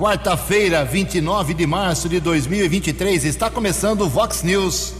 Quarta-feira, 0.00 0.82
29 0.82 1.52
de 1.52 1.66
março 1.66 2.08
de 2.08 2.20
2023, 2.20 3.22
está 3.26 3.50
começando 3.50 4.00
o 4.00 4.08
Vox 4.08 4.42
News. 4.42 4.94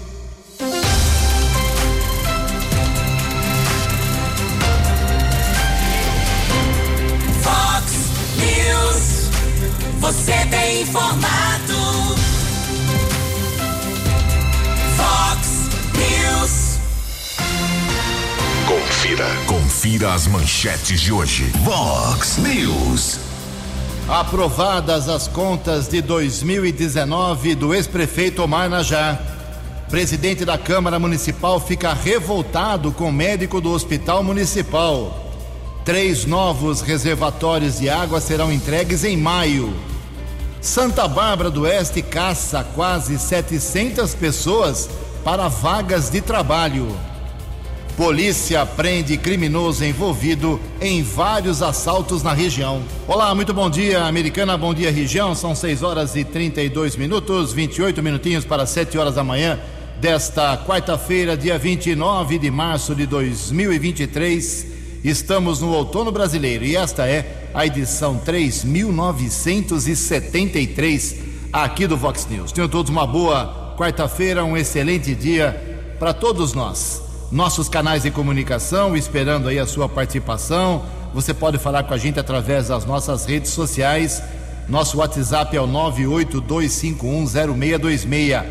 Vox 7.42 7.92
News. 8.36 9.30
Você 10.00 10.34
tem 10.50 10.82
informado. 10.82 12.14
Vox 14.98 15.70
News. 15.96 16.78
Confira. 18.68 19.26
Confira 19.46 20.12
as 20.12 20.26
manchetes 20.26 21.00
de 21.00 21.10
hoje. 21.10 21.44
Vox 21.64 22.36
News. 22.36 23.29
Aprovadas 24.10 25.08
as 25.08 25.28
contas 25.28 25.86
de 25.86 26.02
2019 26.02 27.54
do 27.54 27.72
ex-prefeito 27.72 28.42
Omar 28.42 28.68
Najá. 28.68 29.16
Presidente 29.88 30.44
da 30.44 30.58
Câmara 30.58 30.98
Municipal 30.98 31.60
fica 31.60 31.92
revoltado 31.92 32.90
com 32.90 33.08
o 33.08 33.12
médico 33.12 33.60
do 33.60 33.70
Hospital 33.70 34.24
Municipal. 34.24 35.30
Três 35.84 36.26
novos 36.26 36.80
reservatórios 36.80 37.78
de 37.78 37.88
água 37.88 38.20
serão 38.20 38.52
entregues 38.52 39.04
em 39.04 39.16
maio. 39.16 39.72
Santa 40.60 41.06
Bárbara 41.06 41.48
do 41.48 41.62
Oeste 41.62 42.02
caça 42.02 42.66
quase 42.74 43.16
700 43.16 44.12
pessoas 44.16 44.90
para 45.22 45.46
vagas 45.46 46.10
de 46.10 46.20
trabalho. 46.20 46.88
Polícia 48.00 48.64
prende 48.64 49.18
criminoso 49.18 49.84
envolvido 49.84 50.58
em 50.80 51.02
vários 51.02 51.60
assaltos 51.60 52.22
na 52.22 52.32
região. 52.32 52.82
Olá, 53.06 53.34
muito 53.34 53.52
bom 53.52 53.68
dia, 53.68 54.04
Americana, 54.04 54.56
bom 54.56 54.72
dia, 54.72 54.90
região. 54.90 55.34
São 55.34 55.54
6 55.54 55.82
horas 55.82 56.16
e 56.16 56.24
32 56.24 56.96
minutos, 56.96 57.52
28 57.52 58.02
minutinhos 58.02 58.42
para 58.42 58.64
7 58.64 58.96
horas 58.96 59.16
da 59.16 59.22
manhã 59.22 59.60
desta 60.00 60.56
quarta-feira, 60.66 61.36
dia 61.36 61.58
29 61.58 62.38
de 62.38 62.50
março 62.50 62.94
de 62.94 63.04
2023. 63.04 64.66
Estamos 65.04 65.60
no 65.60 65.70
outono 65.70 66.10
brasileiro 66.10 66.64
e 66.64 66.76
esta 66.76 67.06
é 67.06 67.50
a 67.52 67.66
edição 67.66 68.16
3973 68.16 71.16
aqui 71.52 71.86
do 71.86 71.98
Vox 71.98 72.26
News. 72.30 72.50
Tenham 72.50 72.66
todos 72.66 72.90
uma 72.90 73.06
boa 73.06 73.74
quarta-feira, 73.76 74.42
um 74.42 74.56
excelente 74.56 75.14
dia 75.14 75.92
para 75.98 76.14
todos 76.14 76.54
nós 76.54 77.09
nossos 77.30 77.68
canais 77.68 78.02
de 78.02 78.10
comunicação, 78.10 78.96
esperando 78.96 79.48
aí 79.48 79.58
a 79.58 79.66
sua 79.66 79.86
participação. 79.88 80.82
Você 81.14 81.32
pode 81.32 81.58
falar 81.58 81.84
com 81.84 81.94
a 81.94 81.98
gente 81.98 82.18
através 82.18 82.66
das 82.68 82.84
nossas 82.84 83.24
redes 83.24 83.52
sociais. 83.52 84.20
Nosso 84.68 84.98
WhatsApp 84.98 85.56
é 85.56 85.60
o 85.60 85.68
982510626. 85.68 88.44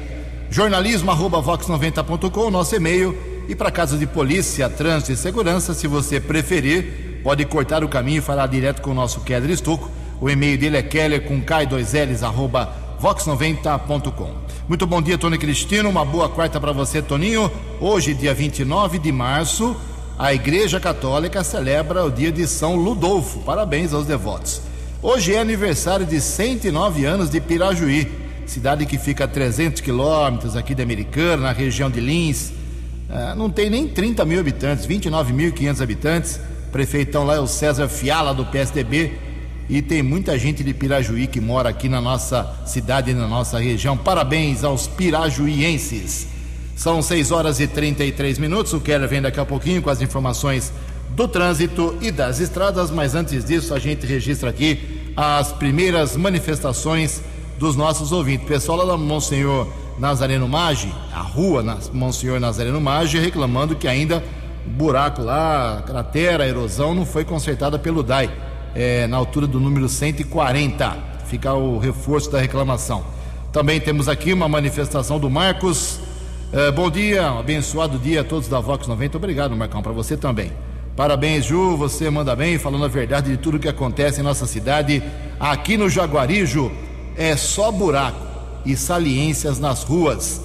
Jornalismo 0.50 1.12
arroba 1.12 1.42
vox90.com, 1.42 2.50
nosso 2.50 2.74
e-mail. 2.76 3.16
E 3.50 3.56
para 3.56 3.70
casos 3.72 4.00
de 4.00 4.08
polícia, 4.08 4.70
trânsito 4.70 5.12
e 5.12 5.18
segurança, 5.18 5.74
se 5.74 5.88
você 5.88 6.20
preferir, 6.20 7.20
pode 7.24 7.44
cortar 7.46 7.84
o 7.84 7.90
caminho 7.90 8.20
e 8.20 8.22
falar 8.22 8.48
direto 8.48 8.82
com 8.82 8.92
o 8.92 8.94
nosso 8.94 9.22
Keller 9.22 9.50
Estuco. 9.50 9.90
O 10.22 10.30
e-mail 10.30 10.58
dele 10.58 10.78
é 10.78 10.84
keller 10.84 11.26
com 11.26 11.42
k2ls 11.42 12.24
arroba 12.24 12.74
vox90.com. 13.02 14.34
Muito 14.68 14.86
bom 14.86 15.02
dia, 15.02 15.18
Tony 15.18 15.38
Cristino. 15.38 15.90
Uma 15.90 16.04
boa 16.04 16.30
quarta 16.30 16.60
para 16.60 16.72
você, 16.72 17.02
Toninho. 17.02 17.50
Hoje, 17.80 18.14
dia 18.14 18.34
29 18.34 19.00
de 19.00 19.12
março, 19.12 19.76
a 20.18 20.34
Igreja 20.34 20.80
Católica 20.80 21.44
celebra 21.44 22.04
o 22.04 22.12
dia 22.12 22.32
de 22.32 22.46
São 22.46 22.76
Ludolfo. 22.76 23.40
Parabéns 23.40 23.94
aos 23.94 24.06
devotos. 24.06 24.62
Hoje 25.02 25.34
é 25.34 25.40
aniversário 25.40 26.06
de 26.06 26.20
109 26.20 27.06
anos 27.06 27.30
de 27.30 27.40
Pirajuí, 27.40 28.12
cidade 28.46 28.86
que 28.86 28.98
fica 28.98 29.24
a 29.24 29.28
300 29.28 29.80
quilômetros 29.80 30.58
aqui 30.58 30.76
da 30.76 30.84
Americana, 30.84 31.44
na 31.44 31.52
região 31.54 31.90
de 31.90 32.02
Lins. 32.02 32.52
Ah, 33.10 33.34
não 33.34 33.50
tem 33.50 33.70
nem 33.70 33.88
30 33.88 34.26
mil 34.26 34.42
habitantes, 34.42 34.86
29.500 34.86 35.82
habitantes. 35.82 36.40
Prefeitão 36.70 37.24
lá 37.24 37.36
é 37.36 37.40
o 37.40 37.48
César 37.48 37.88
Fiala, 37.88 38.34
do 38.34 38.46
PSDB 38.46 39.29
e 39.70 39.84
tem 39.84 40.02
muita 40.02 40.38
gente 40.38 40.64
de 40.64 40.74
Pirajuí 40.74 41.28
que 41.28 41.40
mora 41.40 41.70
aqui 41.70 41.88
na 41.88 42.02
nossa 42.02 42.56
cidade, 42.66 43.14
na 43.14 43.28
nossa 43.28 43.60
região. 43.60 43.96
Parabéns 43.96 44.64
aos 44.64 44.88
pirajuienses. 44.88 46.28
São 46.76 47.04
6 47.04 47.30
horas 47.30 47.60
e 47.60 47.68
33 47.68 48.40
minutos. 48.40 48.74
O 48.74 48.80
Keller 48.80 49.08
vem 49.08 49.22
daqui 49.22 49.40
a 49.40 49.46
pouquinho 49.46 49.80
com 49.80 49.92
as 49.92 50.02
informações 50.02 50.74
do 51.12 51.28
trânsito 51.28 51.96
e 52.02 52.10
das 52.10 52.40
estradas, 52.40 52.90
mas 52.90 53.14
antes 53.14 53.46
disso 53.46 53.76
a 53.76 53.80
gente 53.80 54.08
registra 54.08 54.50
aqui 54.50 55.12
as 55.16 55.54
primeiras 55.54 56.18
manifestações 56.18 57.22
dos 57.60 57.76
nossos 57.76 58.12
ouvintes. 58.12 58.48
Pessoal 58.48 58.80
lá 58.80 58.86
da 58.86 58.98
Monsenhor 58.98 59.68
Nazareno 60.00 60.48
Maggi, 60.48 60.92
a 61.14 61.20
rua 61.20 61.64
Monsenhor 61.94 62.40
Nazareno 62.40 62.82
Maggi, 62.82 63.20
reclamando 63.20 63.76
que 63.76 63.88
ainda 63.88 64.24
buraco 64.66 65.22
lá, 65.22 65.84
cratera, 65.86 66.48
erosão 66.48 66.96
não 66.96 67.06
foi 67.06 67.24
consertada 67.24 67.78
pelo 67.78 68.02
DAI 68.02 68.49
é, 68.76 69.08
na 69.08 69.18
altura 69.18 69.48
do 69.48 69.60
número 69.60 69.88
140. 69.90 70.98
Fica 71.26 71.54
o 71.54 71.78
reforço 71.78 72.32
da 72.32 72.40
reclamação. 72.40 73.04
Também 73.52 73.80
temos 73.80 74.08
aqui 74.08 74.34
uma 74.34 74.48
manifestação 74.48 75.20
do 75.20 75.30
Marcos. 75.30 76.00
É, 76.52 76.72
bom 76.72 76.90
dia, 76.90 77.28
abençoado 77.30 77.98
dia 78.00 78.22
a 78.22 78.24
todos 78.24 78.48
da 78.48 78.60
Vox 78.60 78.88
90. 78.88 79.18
Obrigado, 79.18 79.56
Marcão, 79.56 79.82
para 79.82 79.92
você 79.92 80.18
também. 80.18 80.52
Parabéns, 80.96 81.46
Ju, 81.46 81.78
você 81.78 82.10
manda 82.10 82.36
bem, 82.36 82.58
falando 82.58 82.86
a 82.86 82.88
verdade 82.88 83.32
de 83.32 83.38
tudo 83.38 83.60
que 83.60 83.70
acontece 83.70 84.20
em 84.20 84.24
nossa 84.24 84.46
cidade. 84.46 85.02
Aqui 85.40 85.78
no 85.78 85.90
Jaguari, 85.90 86.46
Ju, 86.46 86.72
é 87.16 87.38
só 87.38 87.72
buraco 87.72 88.20
e 88.66 88.76
saliências 88.76 89.60
nas 89.60 89.84
ruas. 89.84 90.42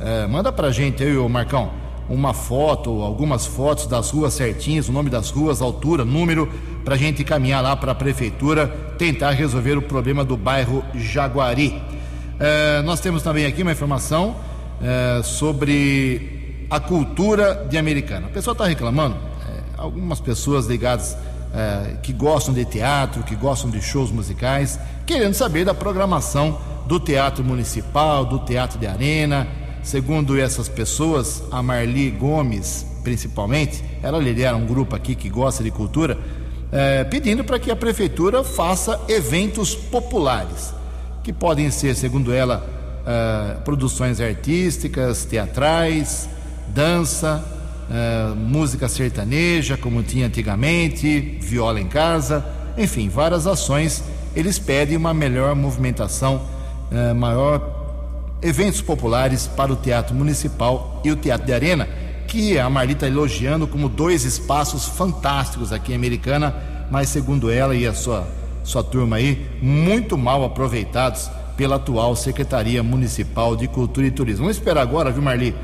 É, 0.00 0.26
manda 0.26 0.52
pra 0.52 0.70
gente 0.70 1.02
aí, 1.02 1.16
ô 1.16 1.28
Marcão, 1.28 1.70
uma 2.08 2.34
foto, 2.34 3.02
algumas 3.02 3.46
fotos 3.46 3.86
das 3.86 4.10
ruas 4.10 4.34
certinhas, 4.34 4.88
o 4.88 4.92
nome 4.92 5.08
das 5.08 5.30
ruas, 5.30 5.62
altura, 5.62 6.04
número, 6.04 6.50
para 6.84 6.94
a 6.94 6.98
gente 6.98 7.24
caminhar 7.24 7.62
lá 7.62 7.74
para 7.74 7.92
a 7.92 7.94
prefeitura 7.94 8.66
tentar 8.98 9.30
resolver 9.30 9.76
o 9.78 9.82
problema 9.82 10.24
do 10.24 10.36
bairro 10.36 10.84
Jaguari. 10.94 11.82
É, 12.38 12.82
nós 12.82 13.00
temos 13.00 13.22
também 13.22 13.46
aqui 13.46 13.62
uma 13.62 13.72
informação 13.72 14.36
é, 14.82 15.22
sobre 15.22 16.66
a 16.68 16.78
cultura 16.78 17.66
de 17.68 17.78
Americana. 17.78 18.26
O 18.26 18.30
pessoal 18.30 18.52
está 18.52 18.66
reclamando, 18.66 19.16
é, 19.48 19.60
algumas 19.78 20.20
pessoas 20.20 20.66
ligadas 20.66 21.16
é, 21.54 21.96
que 22.02 22.12
gostam 22.12 22.52
de 22.52 22.64
teatro, 22.64 23.22
que 23.22 23.34
gostam 23.34 23.70
de 23.70 23.80
shows 23.80 24.10
musicais, 24.10 24.78
querendo 25.06 25.34
saber 25.34 25.64
da 25.64 25.72
programação 25.72 26.58
do 26.86 27.00
Teatro 27.00 27.42
Municipal, 27.42 28.24
do 28.24 28.40
Teatro 28.40 28.78
de 28.78 28.86
Arena. 28.86 29.46
Segundo 29.82 30.38
essas 30.38 30.68
pessoas, 30.68 31.42
a 31.50 31.62
Marli 31.62 32.10
Gomes, 32.10 32.86
principalmente, 33.02 33.84
ela 34.02 34.18
lidera 34.18 34.56
um 34.56 34.66
grupo 34.66 34.96
aqui 34.96 35.14
que 35.14 35.28
gosta 35.28 35.62
de 35.62 35.70
cultura 35.70 36.18
é, 36.74 37.04
pedindo 37.04 37.44
para 37.44 37.56
que 37.56 37.70
a 37.70 37.76
prefeitura 37.76 38.42
faça 38.42 39.00
eventos 39.08 39.76
populares, 39.76 40.74
que 41.22 41.32
podem 41.32 41.70
ser, 41.70 41.94
segundo 41.94 42.32
ela, 42.32 42.66
é, 43.06 43.54
produções 43.60 44.20
artísticas, 44.20 45.24
teatrais, 45.24 46.28
dança, 46.66 47.44
é, 47.88 48.34
música 48.34 48.88
sertaneja, 48.88 49.76
como 49.76 50.02
tinha 50.02 50.26
antigamente, 50.26 51.38
viola 51.40 51.80
em 51.80 51.86
casa, 51.86 52.44
enfim, 52.76 53.08
várias 53.08 53.46
ações. 53.46 54.02
Eles 54.34 54.58
pedem 54.58 54.96
uma 54.96 55.14
melhor 55.14 55.54
movimentação, 55.54 56.42
é, 56.90 57.12
maior 57.12 57.84
eventos 58.42 58.82
populares 58.82 59.46
para 59.46 59.72
o 59.72 59.76
Teatro 59.76 60.12
Municipal 60.12 61.00
e 61.04 61.12
o 61.12 61.16
Teatro 61.16 61.46
de 61.46 61.52
Arena 61.52 61.88
que 62.26 62.58
a 62.58 62.68
Marli 62.68 62.92
está 62.92 63.06
elogiando 63.06 63.66
como 63.66 63.88
dois 63.88 64.24
espaços 64.24 64.86
fantásticos 64.86 65.72
aqui 65.72 65.92
em 65.92 65.96
Americana, 65.96 66.54
mas 66.90 67.08
segundo 67.08 67.50
ela 67.50 67.74
e 67.74 67.86
a 67.86 67.94
sua, 67.94 68.26
sua 68.62 68.82
turma 68.82 69.16
aí, 69.16 69.46
muito 69.60 70.16
mal 70.16 70.44
aproveitados 70.44 71.30
pela 71.56 71.76
atual 71.76 72.16
Secretaria 72.16 72.82
Municipal 72.82 73.56
de 73.56 73.68
Cultura 73.68 74.06
e 74.06 74.10
Turismo. 74.10 74.44
Vamos 74.44 74.56
esperar 74.56 74.82
agora, 74.82 75.10
viu, 75.10 75.22
Marli, 75.22 75.54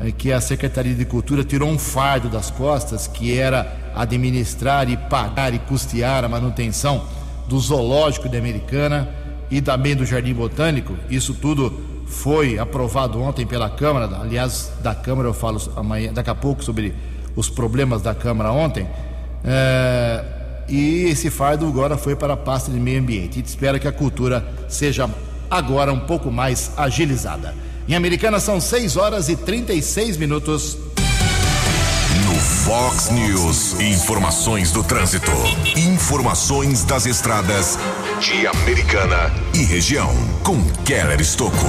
eh, 0.00 0.10
que 0.10 0.32
a 0.32 0.40
Secretaria 0.40 0.94
de 0.94 1.04
Cultura 1.04 1.44
tirou 1.44 1.68
um 1.68 1.78
fardo 1.78 2.28
das 2.28 2.50
costas, 2.50 3.06
que 3.06 3.38
era 3.38 3.76
administrar 3.94 4.90
e 4.90 4.96
pagar 4.96 5.54
e 5.54 5.58
custear 5.58 6.24
a 6.24 6.28
manutenção 6.28 7.04
do 7.48 7.58
zoológico 7.58 8.28
de 8.28 8.36
Americana 8.36 9.08
e 9.50 9.60
também 9.60 9.94
do 9.94 10.04
Jardim 10.04 10.34
Botânico. 10.34 10.96
Isso 11.08 11.32
tudo 11.34 11.95
foi 12.06 12.58
aprovado 12.58 13.20
ontem 13.20 13.44
pela 13.44 13.68
Câmara, 13.68 14.08
aliás, 14.20 14.72
da 14.82 14.94
Câmara 14.94 15.28
eu 15.28 15.34
falo 15.34 15.60
amanhã, 15.76 16.12
daqui 16.12 16.30
a 16.30 16.34
pouco 16.34 16.64
sobre 16.64 16.94
os 17.34 17.50
problemas 17.50 18.00
da 18.00 18.14
Câmara 18.14 18.52
ontem. 18.52 18.86
É, 19.44 20.24
e 20.68 21.04
esse 21.04 21.30
fardo 21.30 21.66
agora 21.66 21.96
foi 21.96 22.16
para 22.16 22.34
a 22.34 22.36
pasta 22.36 22.70
de 22.70 22.80
meio 22.80 23.00
ambiente. 23.00 23.36
Gente 23.36 23.46
espera 23.46 23.78
que 23.78 23.86
a 23.86 23.92
cultura 23.92 24.44
seja 24.68 25.08
agora 25.50 25.92
um 25.92 26.00
pouco 26.00 26.30
mais 26.30 26.72
agilizada. 26.76 27.54
Em 27.88 27.94
Americana 27.94 28.40
são 28.40 28.60
6 28.60 28.96
horas 28.96 29.28
e 29.28 29.36
36 29.36 30.16
minutos. 30.16 30.76
No 32.24 32.34
Fox 32.34 33.10
News, 33.10 33.78
informações 33.78 34.72
do 34.72 34.82
trânsito, 34.82 35.30
informações 35.76 36.82
das 36.82 37.06
estradas 37.06 37.78
de 38.20 38.46
Americana 38.46 39.30
e 39.54 39.62
região, 39.64 40.10
com 40.42 40.56
Keller 40.86 41.20
Estocco. 41.20 41.66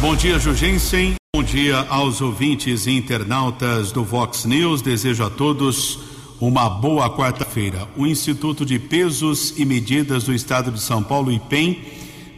Bom 0.00 0.16
dia, 0.16 0.38
Jugensen. 0.38 1.14
Bom 1.34 1.42
dia 1.42 1.84
aos 1.90 2.22
ouvintes 2.22 2.86
e 2.86 2.92
internautas 2.92 3.92
do 3.92 4.02
Vox 4.02 4.46
News. 4.46 4.80
Desejo 4.80 5.24
a 5.24 5.28
todos 5.28 5.98
uma 6.40 6.70
boa 6.70 7.14
quarta-feira. 7.14 7.86
O 7.98 8.06
Instituto 8.06 8.64
de 8.64 8.78
Pesos 8.78 9.52
e 9.58 9.66
Medidas 9.66 10.24
do 10.24 10.32
Estado 10.32 10.70
de 10.70 10.80
São 10.80 11.02
Paulo, 11.02 11.30
IPEM, 11.30 11.82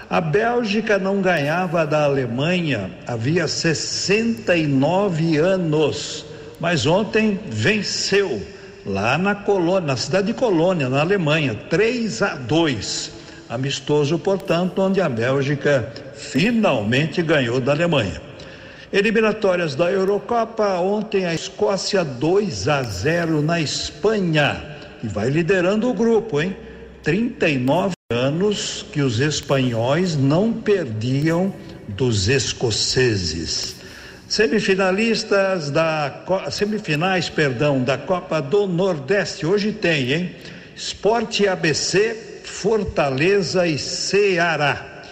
A 0.08 0.18
Bélgica 0.18 0.98
não 0.98 1.20
ganhava 1.20 1.86
da 1.86 2.04
Alemanha 2.04 2.90
havia 3.06 3.46
69 3.46 5.36
anos, 5.36 6.24
mas 6.60 6.86
ontem 6.86 7.38
venceu 7.46 8.42
lá 8.84 9.18
na 9.18 9.34
Colônia, 9.34 9.88
na 9.88 9.96
cidade 9.96 10.28
de 10.28 10.34
Colônia, 10.34 10.88
na 10.88 11.00
Alemanha, 11.00 11.54
3 11.68 12.22
a 12.22 12.34
2. 12.34 13.12
Amistoso, 13.48 14.18
portanto, 14.18 14.80
onde 14.80 15.00
a 15.00 15.08
Bélgica 15.08 15.92
finalmente 16.14 17.22
ganhou 17.22 17.60
da 17.60 17.72
Alemanha. 17.72 18.20
Eliminatórias 18.92 19.74
da 19.74 19.90
Eurocopa, 19.90 20.78
ontem 20.78 21.26
a 21.26 21.34
Escócia 21.34 22.04
2 22.04 22.68
a 22.68 22.82
0 22.82 23.42
na 23.42 23.60
Espanha 23.60 24.76
e 25.02 25.08
vai 25.08 25.28
liderando 25.28 25.88
o 25.88 25.94
grupo, 25.94 26.40
hein? 26.40 26.56
39 27.02 27.94
anos 28.10 28.84
que 28.90 29.00
os 29.00 29.20
espanhóis 29.20 30.16
não 30.16 30.52
perdiam 30.52 31.52
dos 31.88 32.28
escoceses. 32.28 33.75
Semifinalistas 34.28 35.70
da 35.70 36.24
semifinais, 36.50 37.28
perdão, 37.28 37.84
da 37.84 37.96
Copa 37.96 38.42
do 38.42 38.66
Nordeste 38.66 39.46
hoje 39.46 39.70
tem, 39.70 40.12
hein? 40.12 40.36
Esporte 40.74 41.46
ABC, 41.46 42.40
Fortaleza 42.42 43.68
e 43.68 43.78
Ceará. 43.78 45.04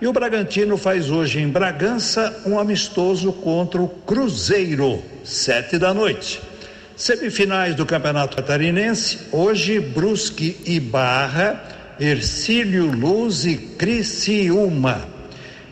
E 0.00 0.06
o 0.06 0.12
Bragantino 0.12 0.76
faz 0.76 1.10
hoje 1.10 1.40
em 1.40 1.48
Bragança 1.48 2.42
um 2.46 2.60
amistoso 2.60 3.32
contra 3.32 3.82
o 3.82 3.88
Cruzeiro, 3.88 5.02
sete 5.24 5.76
da 5.76 5.92
noite. 5.92 6.40
Semifinais 6.96 7.74
do 7.74 7.84
Campeonato 7.84 8.36
Catarinense, 8.36 9.18
hoje 9.32 9.80
Brusque 9.80 10.56
e 10.64 10.78
Barra, 10.78 11.60
Ercílio 11.98 12.86
Luz 12.86 13.44
e 13.44 13.56
Criciúma. 13.56 15.19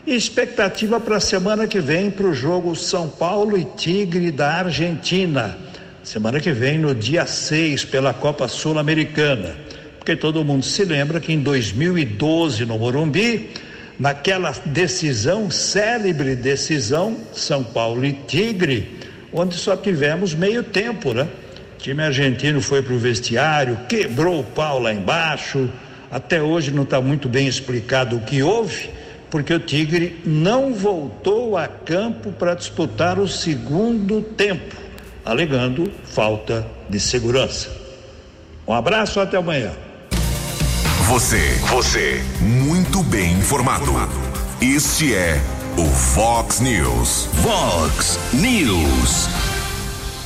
E 0.07 0.15
expectativa 0.15 0.99
para 0.99 1.17
a 1.17 1.19
semana 1.19 1.67
que 1.67 1.79
vem 1.79 2.09
para 2.09 2.27
o 2.27 2.33
jogo 2.33 2.75
São 2.75 3.09
Paulo 3.09 3.57
e 3.57 3.65
Tigre 3.65 4.31
da 4.31 4.53
Argentina. 4.53 5.57
Semana 6.03 6.39
que 6.39 6.51
vem, 6.51 6.77
no 6.77 6.95
dia 6.95 7.25
6, 7.25 7.85
pela 7.85 8.13
Copa 8.13 8.47
Sul-Americana. 8.47 9.55
Porque 9.97 10.15
todo 10.15 10.43
mundo 10.43 10.63
se 10.63 10.85
lembra 10.85 11.19
que 11.19 11.33
em 11.33 11.39
2012, 11.41 12.65
no 12.65 12.79
Morumbi, 12.79 13.49
naquela 13.99 14.51
decisão, 14.65 15.51
célebre 15.51 16.35
decisão, 16.35 17.17
São 17.33 17.63
Paulo 17.63 18.05
e 18.05 18.13
Tigre, 18.13 18.97
onde 19.33 19.55
só 19.55 19.75
tivemos 19.75 20.33
meio 20.33 20.63
tempo, 20.63 21.13
né? 21.13 21.27
O 21.75 21.77
time 21.77 22.01
argentino 22.01 22.61
foi 22.61 22.81
para 22.81 22.93
o 22.93 22.97
vestiário, 22.97 23.77
quebrou 23.87 24.39
o 24.39 24.43
pau 24.43 24.79
lá 24.79 24.93
embaixo. 24.93 25.69
Até 26.09 26.41
hoje 26.41 26.71
não 26.71 26.83
está 26.83 26.99
muito 26.99 27.29
bem 27.29 27.47
explicado 27.47 28.15
o 28.15 28.21
que 28.21 28.41
houve, 28.41 28.89
porque 29.29 29.53
o 29.53 29.59
Tigre 29.59 30.19
não 30.25 30.73
voltou 30.73 31.57
a 31.57 31.67
campo 31.67 32.31
para 32.31 32.55
disputar 32.55 33.19
o 33.19 33.27
segundo 33.27 34.21
tempo, 34.21 34.75
alegando 35.23 35.91
falta 36.03 36.65
de 36.89 36.99
segurança. 36.99 37.69
Um 38.67 38.73
abraço, 38.73 39.19
até 39.19 39.37
amanhã. 39.37 39.71
Você, 41.07 41.41
você, 41.69 42.21
muito 42.39 43.01
bem 43.03 43.33
informado. 43.33 43.91
Este 44.61 45.15
é 45.15 45.41
o 45.77 45.85
Fox 45.85 46.59
News. 46.59 47.27
Fox 47.41 48.19
News. 48.33 49.27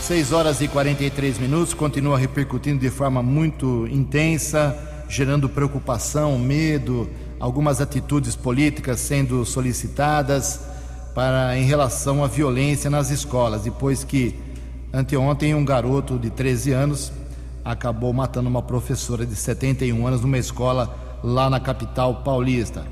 6 0.02 0.34
horas 0.34 0.60
e 0.60 0.68
43 0.68 1.40
minutos, 1.40 1.74
continua 1.74 2.18
repercutindo 2.18 2.82
de 2.82 2.90
forma 2.90 3.24
muito 3.24 3.88
intensa, 3.90 4.78
gerando 5.08 5.48
preocupação, 5.48 6.38
medo, 6.38 7.10
algumas 7.40 7.82
atitudes 7.82 8.36
políticas 8.36 9.00
sendo 9.00 9.46
solicitadas 9.46 10.60
para 11.14 11.58
em 11.58 11.64
relação 11.64 12.24
à 12.24 12.28
violência 12.28 12.90
nas 12.90 13.12
escolas, 13.12 13.64
depois 13.64 14.04
que 14.04 14.36
anteontem 14.92 15.54
um 15.54 15.64
garoto 15.66 16.18
de 16.18 16.30
13 16.30 16.72
anos 16.72 17.12
acabou 17.64 18.12
matando 18.12 18.50
uma 18.50 18.62
professora 18.62 19.26
de 19.26 19.36
71 19.36 20.06
anos 20.06 20.22
numa 20.22 20.38
escola 20.38 21.20
lá 21.24 21.50
na 21.50 21.60
capital 21.60 22.16
paulista. 22.24 22.86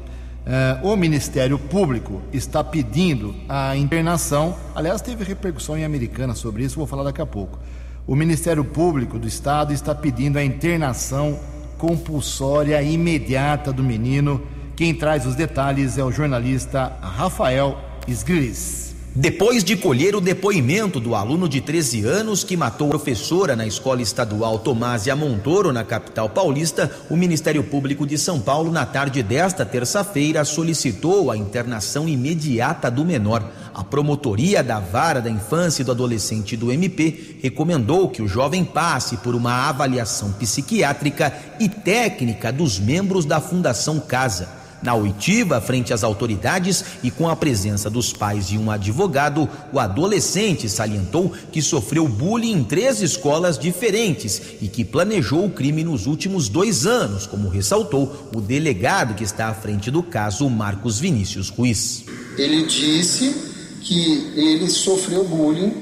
Eh, 0.45 0.79
o 0.81 0.95
Ministério 0.95 1.59
Público 1.59 2.21
está 2.31 2.63
pedindo 2.63 3.35
a 3.47 3.75
internação, 3.75 4.55
aliás, 4.73 5.01
teve 5.01 5.23
repercussão 5.23 5.77
em 5.77 5.83
Americana 5.83 6.33
sobre 6.33 6.63
isso, 6.63 6.77
vou 6.77 6.87
falar 6.87 7.03
daqui 7.03 7.21
a 7.21 7.25
pouco. 7.25 7.59
O 8.07 8.15
Ministério 8.15 8.63
Público 8.63 9.19
do 9.19 9.27
Estado 9.27 9.73
está 9.73 9.93
pedindo 9.93 10.37
a 10.37 10.43
internação 10.43 11.39
compulsória 11.81 12.79
imediata 12.83 13.73
do 13.73 13.81
menino. 13.81 14.39
Quem 14.75 14.93
traz 14.93 15.25
os 15.25 15.33
detalhes 15.33 15.97
é 15.97 16.03
o 16.03 16.11
jornalista 16.11 16.95
Rafael 17.01 17.75
Sgris. 18.07 18.80
Depois 19.13 19.61
de 19.61 19.75
colher 19.75 20.15
o 20.15 20.21
depoimento 20.21 20.97
do 20.97 21.15
aluno 21.15 21.49
de 21.49 21.59
13 21.59 22.05
anos 22.05 22.45
que 22.45 22.55
matou 22.55 22.87
a 22.87 22.91
professora 22.91 23.57
na 23.57 23.67
escola 23.67 24.01
estadual 24.01 24.57
Tomásia 24.57 25.13
Montoro, 25.17 25.73
na 25.73 25.83
capital 25.83 26.29
paulista, 26.29 26.89
o 27.09 27.17
Ministério 27.17 27.61
Público 27.61 28.07
de 28.07 28.17
São 28.17 28.39
Paulo, 28.39 28.71
na 28.71 28.85
tarde 28.85 29.21
desta 29.21 29.65
terça-feira, 29.65 30.45
solicitou 30.45 31.29
a 31.29 31.35
internação 31.35 32.07
imediata 32.07 32.89
do 32.89 33.03
menor. 33.03 33.43
A 33.73 33.83
promotoria 33.83 34.63
da 34.63 34.79
Vara 34.79 35.19
da 35.19 35.29
Infância 35.29 35.81
e 35.81 35.85
do 35.85 35.91
Adolescente 35.91 36.55
do 36.55 36.71
MP 36.71 37.35
recomendou 37.43 38.07
que 38.07 38.21
o 38.21 38.29
jovem 38.29 38.63
passe 38.63 39.17
por 39.17 39.35
uma 39.35 39.67
avaliação 39.67 40.31
psiquiátrica 40.31 41.33
e 41.59 41.67
técnica 41.67 42.49
dos 42.49 42.79
membros 42.79 43.25
da 43.25 43.41
Fundação 43.41 43.99
Casa. 43.99 44.60
Na 44.81 44.95
oitiva, 44.95 45.61
frente 45.61 45.93
às 45.93 46.03
autoridades 46.03 46.83
e 47.03 47.11
com 47.11 47.29
a 47.29 47.35
presença 47.35 47.89
dos 47.89 48.11
pais 48.11 48.47
e 48.47 48.57
um 48.57 48.71
advogado, 48.71 49.47
o 49.71 49.79
adolescente 49.79 50.67
salientou 50.67 51.31
que 51.51 51.61
sofreu 51.61 52.07
bullying 52.07 52.53
em 52.53 52.63
três 52.63 53.01
escolas 53.01 53.59
diferentes 53.59 54.41
e 54.59 54.67
que 54.67 54.83
planejou 54.83 55.45
o 55.45 55.51
crime 55.51 55.83
nos 55.83 56.07
últimos 56.07 56.49
dois 56.49 56.85
anos, 56.85 57.27
como 57.27 57.47
ressaltou 57.47 58.29
o 58.35 58.41
delegado 58.41 59.13
que 59.13 59.23
está 59.23 59.49
à 59.49 59.53
frente 59.53 59.91
do 59.91 60.01
caso, 60.01 60.49
Marcos 60.49 60.99
Vinícius 60.99 61.49
Ruiz. 61.49 62.03
Ele 62.37 62.63
disse 62.65 63.35
que 63.81 64.31
ele 64.35 64.69
sofreu 64.69 65.23
bullying 65.25 65.73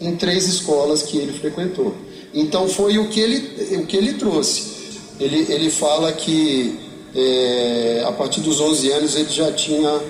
em 0.00 0.16
três 0.16 0.46
escolas 0.46 1.02
que 1.02 1.16
ele 1.16 1.32
frequentou. 1.32 1.94
Então 2.32 2.68
foi 2.68 2.98
o 2.98 3.08
que 3.08 3.20
ele, 3.20 3.76
o 3.76 3.86
que 3.86 3.96
ele 3.96 4.14
trouxe. 4.14 4.74
Ele, 5.20 5.46
ele 5.48 5.70
fala 5.70 6.12
que 6.12 6.83
é, 7.14 8.04
a 8.06 8.12
partir 8.12 8.40
dos 8.40 8.60
11 8.60 8.90
anos 8.92 9.14
ele 9.14 9.30
já 9.30 9.52
tinha 9.52 10.00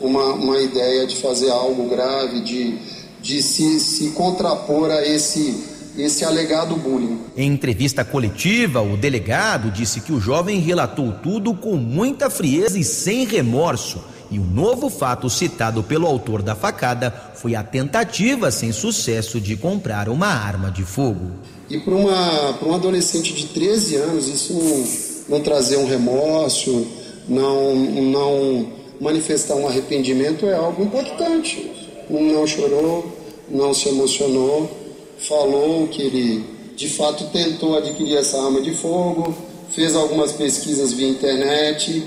uma, 0.00 0.32
uma 0.34 0.60
ideia 0.60 1.06
de 1.06 1.16
fazer 1.16 1.50
algo 1.50 1.88
grave, 1.88 2.40
de, 2.40 2.78
de 3.20 3.42
se, 3.42 3.80
se 3.80 4.10
contrapor 4.10 4.90
a 4.90 5.06
esse, 5.06 5.64
esse 5.96 6.24
alegado 6.24 6.76
bullying. 6.76 7.18
Em 7.36 7.50
entrevista 7.50 8.04
coletiva, 8.04 8.80
o 8.80 8.96
delegado 8.96 9.70
disse 9.70 10.00
que 10.00 10.12
o 10.12 10.20
jovem 10.20 10.60
relatou 10.60 11.12
tudo 11.22 11.54
com 11.54 11.76
muita 11.76 12.30
frieza 12.30 12.78
e 12.78 12.84
sem 12.84 13.24
remorso. 13.24 14.02
E 14.30 14.38
o 14.38 14.44
novo 14.44 14.88
fato 14.88 15.28
citado 15.28 15.82
pelo 15.82 16.06
autor 16.06 16.40
da 16.40 16.54
facada 16.54 17.12
foi 17.34 17.56
a 17.56 17.64
tentativa 17.64 18.50
sem 18.52 18.70
sucesso 18.70 19.40
de 19.40 19.56
comprar 19.56 20.08
uma 20.08 20.28
arma 20.28 20.70
de 20.70 20.84
fogo. 20.84 21.32
E 21.68 21.78
para 21.78 21.94
um 21.94 22.74
adolescente 22.74 23.34
de 23.34 23.46
13 23.46 23.96
anos, 23.96 24.28
isso 24.28 24.52
não 24.52 25.09
não 25.28 25.40
trazer 25.40 25.76
um 25.76 25.86
remorso, 25.86 26.86
não, 27.28 27.74
não 27.76 28.72
manifestar 29.00 29.54
um 29.54 29.66
arrependimento 29.66 30.46
é 30.46 30.54
algo 30.54 30.82
importante. 30.82 31.70
Não 32.08 32.46
chorou, 32.46 33.16
não 33.48 33.72
se 33.72 33.88
emocionou, 33.88 34.70
falou 35.18 35.86
que 35.88 36.02
ele 36.02 36.44
de 36.76 36.88
fato 36.88 37.24
tentou 37.26 37.76
adquirir 37.76 38.16
essa 38.16 38.42
arma 38.42 38.60
de 38.60 38.72
fogo, 38.74 39.34
fez 39.70 39.94
algumas 39.94 40.32
pesquisas 40.32 40.92
via 40.92 41.08
internet 41.08 42.02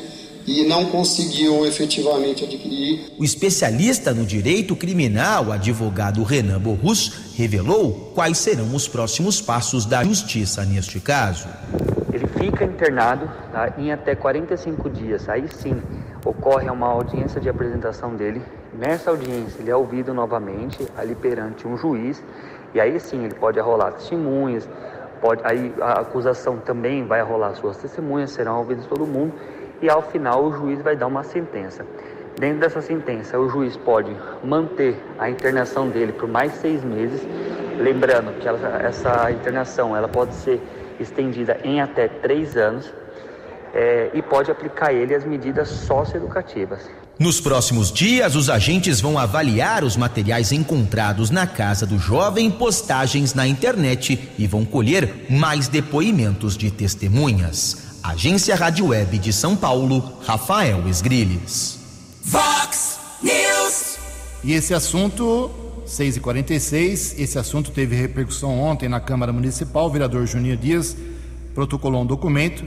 e 0.45 0.63
não 0.63 0.85
conseguiu 0.87 1.65
efetivamente 1.65 2.43
adquirir. 2.43 3.13
O 3.17 3.23
especialista 3.23 4.13
no 4.13 4.25
direito 4.25 4.75
criminal, 4.75 5.51
advogado 5.51 6.23
Renan 6.23 6.59
Borrus, 6.59 7.11
revelou 7.35 8.11
quais 8.13 8.39
serão 8.39 8.75
os 8.75 8.87
próximos 8.87 9.39
passos 9.39 9.85
da 9.85 10.03
justiça 10.03 10.65
neste 10.65 10.99
caso 10.99 11.47
fica 12.43 12.65
internado 12.65 13.29
tá, 13.53 13.73
em 13.77 13.91
até 13.93 14.15
45 14.15 14.89
dias. 14.89 15.29
Aí 15.29 15.47
sim 15.47 15.81
ocorre 16.25 16.69
uma 16.69 16.87
audiência 16.87 17.39
de 17.39 17.47
apresentação 17.47 18.15
dele. 18.15 18.41
Nessa 18.73 19.11
audiência 19.11 19.61
ele 19.61 19.71
é 19.71 19.75
ouvido 19.75 20.13
novamente 20.13 20.85
ali 20.97 21.15
perante 21.15 21.65
um 21.65 21.77
juiz 21.77 22.21
e 22.73 22.81
aí 22.81 22.99
sim 22.99 23.23
ele 23.23 23.35
pode 23.35 23.59
arrolar 23.59 23.93
testemunhas. 23.93 24.67
Pode, 25.21 25.41
aí 25.45 25.73
a 25.79 26.01
acusação 26.01 26.57
também 26.57 27.05
vai 27.05 27.21
arrolar 27.21 27.55
suas 27.55 27.77
testemunhas, 27.77 28.31
serão 28.31 28.57
ouvidos 28.57 28.85
todo 28.87 29.07
mundo 29.07 29.33
e 29.81 29.89
ao 29.89 30.01
final 30.01 30.43
o 30.43 30.51
juiz 30.51 30.81
vai 30.81 30.97
dar 30.97 31.07
uma 31.07 31.23
sentença. 31.23 31.85
Dentro 32.37 32.59
dessa 32.59 32.81
sentença, 32.81 33.39
o 33.39 33.47
juiz 33.47 33.77
pode 33.77 34.13
manter 34.43 34.97
a 35.17 35.29
internação 35.29 35.87
dele 35.87 36.11
por 36.11 36.27
mais 36.27 36.51
seis 36.53 36.83
meses, 36.83 37.25
lembrando 37.77 38.37
que 38.39 38.47
ela, 38.47 38.59
essa 38.81 39.31
internação 39.31 39.95
ela 39.95 40.09
pode 40.09 40.33
ser 40.33 40.59
estendida 40.99 41.59
em 41.63 41.81
até 41.81 42.07
três 42.07 42.55
anos 42.55 42.91
é, 43.73 44.11
e 44.13 44.21
pode 44.21 44.51
aplicar 44.51 44.93
ele 44.93 45.15
as 45.15 45.25
medidas 45.25 45.69
socioeducativas. 45.69 46.89
Nos 47.19 47.39
próximos 47.39 47.91
dias, 47.91 48.35
os 48.35 48.49
agentes 48.49 48.99
vão 48.99 49.19
avaliar 49.19 49.83
os 49.83 49.95
materiais 49.95 50.51
encontrados 50.51 51.29
na 51.29 51.45
casa 51.45 51.85
do 51.85 51.99
jovem, 51.99 52.49
postagens 52.49 53.33
na 53.33 53.47
internet 53.47 54.31
e 54.37 54.47
vão 54.47 54.65
colher 54.65 55.27
mais 55.29 55.67
depoimentos 55.67 56.57
de 56.57 56.71
testemunhas. 56.71 57.99
Agência 58.03 58.55
Rádio 58.55 58.87
Web 58.87 59.17
de 59.19 59.31
São 59.31 59.55
Paulo, 59.55 60.17
Rafael 60.25 60.87
Esgrilles. 60.87 61.79
Vox 62.23 62.99
News. 63.21 63.97
E 64.43 64.53
esse 64.53 64.73
assunto, 64.73 65.51
6h46, 65.85 67.19
esse 67.19 67.37
assunto 67.37 67.71
teve 67.71 67.95
repercussão 67.95 68.59
ontem 68.59 68.87
na 68.87 68.99
Câmara 68.99 69.33
Municipal. 69.33 69.87
O 69.87 69.89
vereador 69.89 70.25
Juninho 70.25 70.57
Dias 70.57 70.95
protocolou 71.53 72.01
um 72.01 72.05
documento 72.05 72.63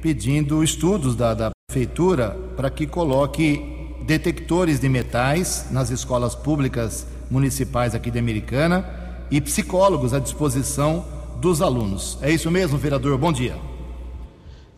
pedindo 0.00 0.62
estudos 0.62 1.16
da, 1.16 1.34
da 1.34 1.50
Prefeitura 1.68 2.30
para 2.56 2.70
que 2.70 2.86
coloque 2.86 3.96
detectores 4.06 4.80
de 4.80 4.88
metais 4.88 5.66
nas 5.70 5.90
escolas 5.90 6.34
públicas 6.34 7.06
municipais 7.30 7.94
aqui 7.94 8.10
de 8.10 8.18
Americana 8.18 8.88
e 9.30 9.40
psicólogos 9.40 10.14
à 10.14 10.18
disposição 10.18 11.04
dos 11.40 11.60
alunos. 11.60 12.18
É 12.22 12.30
isso 12.30 12.50
mesmo, 12.50 12.78
vereador? 12.78 13.18
Bom 13.18 13.32
dia. 13.32 13.56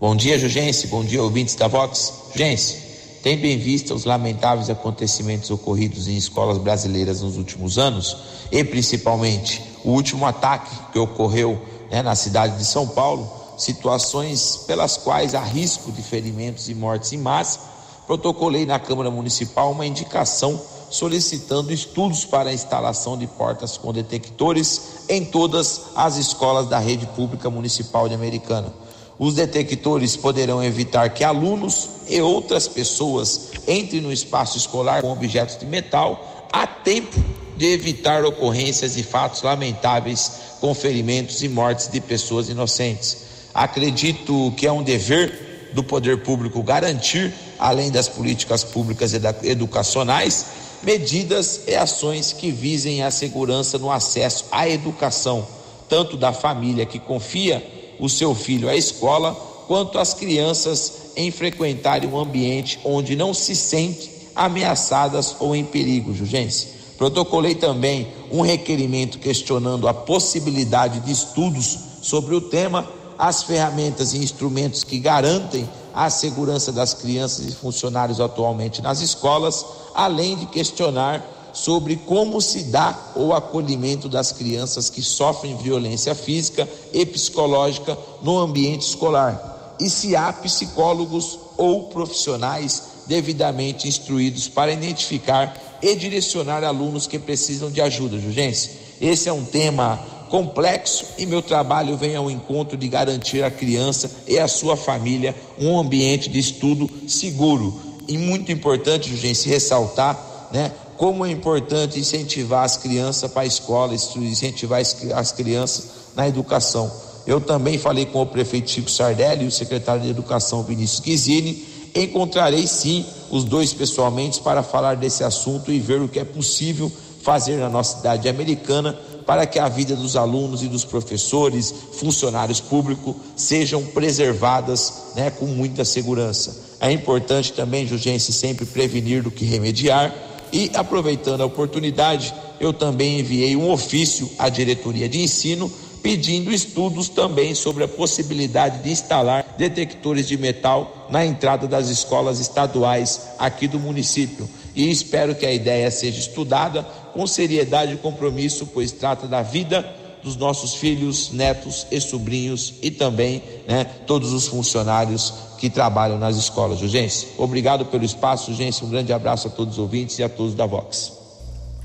Bom 0.01 0.17
dia, 0.17 0.39
Jugense. 0.39 0.87
Bom 0.89 1.05
dia, 1.05 1.23
ouvintes 1.23 1.55
da 1.55 1.69
Vox. 1.69 2.31
Jugense, 2.33 2.90
tem 3.23 3.37
bem 3.37 3.59
vista 3.59 3.95
os 3.95 4.05
lamentáveis 4.05 4.71
acontecimentos 4.71 5.51
ocorridos 5.51 6.09
em 6.09 6.17
escolas 6.17 6.59
brasileiras 6.59 7.21
nos 7.21 7.37
últimos 7.37 7.79
anos 7.79 8.17
e 8.51 8.63
principalmente 8.65 9.63
o 9.85 9.91
último 9.91 10.27
ataque 10.27 10.75
que 10.93 10.99
ocorreu 10.99 11.61
né, 11.91 12.03
na 12.03 12.15
cidade 12.15 12.57
de 12.57 12.65
São 12.65 12.87
Paulo, 12.89 13.31
situações 13.59 14.65
pelas 14.67 14.97
quais 14.97 15.35
há 15.35 15.43
risco 15.43 15.93
de 15.93 16.03
ferimentos 16.03 16.69
e 16.69 16.75
mortes 16.75 17.13
em 17.13 17.19
massa 17.19 17.71
protocolei 18.11 18.67
na 18.67 18.77
Câmara 18.77 19.09
Municipal 19.09 19.71
uma 19.71 19.87
indicação 19.87 20.61
solicitando 20.91 21.73
estudos 21.73 22.25
para 22.25 22.51
a 22.51 22.53
instalação 22.53 23.17
de 23.17 23.25
portas 23.29 23.79
com 23.79 23.93
detectores 23.93 25.05
em 25.09 25.25
todas 25.25 25.83
as 25.95 26.17
escolas 26.17 26.69
da 26.69 26.81
rede 26.81 27.07
pública 27.07 27.49
municipal 27.49 28.09
de 28.09 28.15
Americana. 28.17 28.75
Os 29.21 29.35
detectores 29.35 30.17
poderão 30.17 30.65
evitar 30.65 31.11
que 31.11 31.23
alunos 31.23 31.91
e 32.09 32.23
outras 32.23 32.67
pessoas 32.67 33.51
entrem 33.69 34.01
no 34.01 34.11
espaço 34.11 34.57
escolar 34.57 35.03
com 35.03 35.13
objetos 35.13 35.59
de 35.59 35.67
metal 35.67 36.49
a 36.51 36.67
tempo 36.67 37.23
de 37.55 37.67
evitar 37.67 38.25
ocorrências 38.25 38.95
de 38.95 39.03
fatos 39.03 39.43
lamentáveis 39.43 40.33
com 40.59 40.75
ferimentos 40.75 41.43
e 41.43 41.51
mortes 41.51 41.89
de 41.89 42.01
pessoas 42.01 42.49
inocentes. 42.49 43.19
Acredito 43.53 44.55
que 44.57 44.67
é 44.67 44.73
um 44.73 44.83
dever 44.83 45.71
do 45.75 45.85
poder 45.85 46.23
público 46.23 46.63
garantir, 46.63 47.31
além 47.59 47.91
das 47.91 48.09
políticas 48.09 48.65
públicas 48.65 49.13
educacionais, 49.43 50.47
medidas 50.83 51.61
e 51.67 51.77
ações 51.77 52.33
que 52.33 52.51
visem 52.51 53.03
a 53.03 53.11
segurança 53.11 53.77
no 53.77 53.93
acesso 53.93 54.47
à 54.51 54.67
educação, 54.67 55.47
tanto 55.91 56.17
da 56.17 56.33
família 56.33 56.87
que 56.87 56.99
confia 56.99 57.80
o 58.01 58.09
seu 58.09 58.35
filho 58.35 58.69
à 58.69 58.75
escola, 58.75 59.35
quanto 59.67 59.99
as 59.99 60.15
crianças 60.15 60.93
em 61.15 61.31
frequentarem 61.31 62.09
um 62.09 62.19
ambiente 62.19 62.81
onde 62.85 63.15
não 63.15 63.33
se 63.35 63.55
sente 63.55 64.11
ameaçadas 64.35 65.37
ou 65.39 65.55
em 65.55 65.65
perigo, 65.65 66.15
Jurgência. 66.15 66.69
Protocolei 66.97 67.55
também 67.55 68.09
um 68.31 68.41
requerimento 68.41 69.19
questionando 69.19 69.87
a 69.87 69.95
possibilidade 69.95 71.01
de 71.01 71.13
estudos 71.13 71.79
sobre 72.03 72.35
o 72.35 72.41
tema 72.41 72.89
as 73.21 73.43
ferramentas 73.43 74.15
e 74.15 74.19
instrumentos 74.19 74.83
que 74.83 74.99
garantem 74.99 75.69
a 75.93 76.09
segurança 76.09 76.73
das 76.73 76.95
crianças 76.95 77.47
e 77.47 77.53
funcionários 77.53 78.19
atualmente 78.19 78.81
nas 78.81 79.03
escolas, 79.03 79.65
além 79.95 80.37
de 80.37 80.47
questionar 80.47 81.23
sobre 81.53 81.97
como 81.97 82.41
se 82.41 82.65
dá 82.65 83.13
o 83.15 83.33
acolhimento 83.33 84.09
das 84.09 84.33
crianças 84.33 84.91
que 84.91 85.03
sofrem 85.03 85.57
violência 85.57 86.15
física 86.15 86.69
e 86.93 87.05
psicológica 87.07 87.97
no 88.23 88.39
ambiente 88.39 88.83
escolar 88.83 89.51
e 89.81 89.89
se 89.89 90.15
há 90.15 90.33
psicólogos 90.33 91.39
ou 91.57 91.85
profissionais 91.85 92.83
devidamente 93.07 93.89
instruídos 93.89 94.47
para 94.47 94.73
identificar 94.73 95.57
e 95.83 95.97
direcionar 95.97 96.63
alunos 96.63 97.07
que 97.07 97.19
precisam 97.19 97.71
de 97.71 97.81
ajuda, 97.81 98.19
Jurgência. 98.19 98.73
Esse 99.01 99.29
é 99.29 99.33
um 99.33 99.45
tema 99.45 99.99
complexo 100.29 101.07
e 101.19 101.27
meu 101.27 101.43
trabalho 101.43 101.97
vem 101.97 102.15
ao 102.15 102.31
encontro 102.31 102.77
de 102.77 102.87
garantir 102.87 103.43
à 103.43 103.51
criança 103.51 104.11
e 104.29 104.39
à 104.39 104.47
sua 104.47 104.77
família 104.77 105.35
um 105.59 105.79
ambiente 105.79 106.29
de 106.29 106.39
estudo 106.39 106.89
seguro. 107.09 107.81
E 108.07 108.19
muito 108.19 108.53
importante, 108.53 109.17
gente, 109.17 109.49
ressaltar, 109.49 110.49
né, 110.53 110.73
como 111.01 111.25
é 111.25 111.31
importante 111.31 111.99
incentivar 111.99 112.63
as 112.63 112.77
crianças 112.77 113.33
para 113.33 113.41
a 113.41 113.47
escola, 113.47 113.95
incentivar 113.95 114.83
as 115.15 115.33
crianças 115.33 115.87
na 116.15 116.29
educação. 116.29 116.93
Eu 117.27 117.41
também 117.41 117.79
falei 117.79 118.05
com 118.05 118.21
o 118.21 118.27
prefeito 118.27 118.71
Chico 118.71 118.91
Sardelli 118.91 119.47
e 119.47 119.49
o 119.49 119.51
secretário 119.51 120.03
de 120.03 120.11
Educação 120.11 120.63
Vinícius 120.63 121.01
Guizini. 121.01 121.65
Encontrarei 121.95 122.67
sim 122.67 123.07
os 123.31 123.45
dois 123.45 123.73
pessoalmente 123.73 124.43
para 124.43 124.63
falar 124.63 124.95
desse 124.95 125.25
assunto 125.25 125.73
e 125.73 125.79
ver 125.79 126.03
o 126.03 126.09
que 126.09 126.19
é 126.19 126.25
possível 126.25 126.93
fazer 127.23 127.57
na 127.57 127.71
nossa 127.71 127.97
cidade 127.97 128.29
americana 128.29 128.93
para 129.25 129.47
que 129.47 129.59
a 129.59 129.71
vida 129.71 129.97
dos 129.97 130.17
alunos 130.17 130.63
e 130.63 130.69
dos 130.69 130.85
professores, 130.85 131.73
funcionários 131.95 132.61
públicos 132.61 133.17
sejam 133.35 133.83
preservadas 133.87 134.93
né, 135.17 135.31
com 135.31 135.47
muita 135.47 135.83
segurança. 135.83 136.55
É 136.79 136.93
importante 136.93 137.55
também, 137.55 137.87
Jugense, 137.87 138.35
sempre 138.35 138.67
prevenir 138.67 139.23
do 139.23 139.31
que 139.31 139.47
remediar 139.47 140.29
e, 140.53 140.71
aproveitando 140.75 141.43
a 141.43 141.47
oportunidade, 141.47 142.35
eu 142.59 142.73
também 142.73 143.21
enviei 143.21 143.57
um 143.57 143.71
ofício 143.71 144.31
à 144.39 144.49
diretoria 144.49 145.09
de 145.09 145.21
ensino 145.21 145.71
pedindo 146.03 146.53
estudos 146.53 147.09
também 147.09 147.55
sobre 147.55 147.85
a 147.85 147.89
possibilidade 147.89 148.83
de 148.83 148.91
instalar 148.91 149.55
detectores 149.59 150.27
de 150.27 150.37
metal 150.37 151.09
na 151.11 151.25
entrada 151.25 151.67
das 151.67 151.89
escolas 151.89 152.41
estaduais 152.41 153.29
aqui 153.39 153.69
do 153.69 153.79
município. 153.79 154.49
E 154.75 154.91
espero 154.91 155.35
que 155.35 155.45
a 155.45 155.53
ideia 155.53 155.91
seja 155.91 156.19
estudada 156.19 156.83
com 157.13 157.27
seriedade 157.27 157.95
e 157.95 157.99
compromisso, 157.99 158.67
pois 158.67 158.93
trata 158.93 159.27
da 159.27 159.43
vida 159.43 160.00
dos 160.23 160.37
nossos 160.37 160.75
filhos, 160.75 161.31
netos 161.33 161.87
e 161.91 162.01
sobrinhos 162.01 162.75
e 162.83 162.91
também 162.91 163.43
né, 163.67 163.85
todos 164.07 164.33
os 164.33 164.47
funcionários 164.47 165.33
que 165.59 165.69
trabalham 165.69 166.19
nas 166.19 166.37
escolas. 166.37 166.81
Urgência, 166.81 167.29
obrigado 167.39 167.87
pelo 167.87 168.05
espaço, 168.05 168.51
Urgência. 168.51 168.87
Um 168.87 168.91
grande 168.91 169.13
abraço 169.13 169.49
a 169.49 169.51
todos 169.51 169.75
os 169.75 169.79
ouvintes 169.79 170.19
e 170.19 170.23
a 170.23 170.29
todos 170.29 170.55
da 170.55 170.67
Vox. 170.67 171.13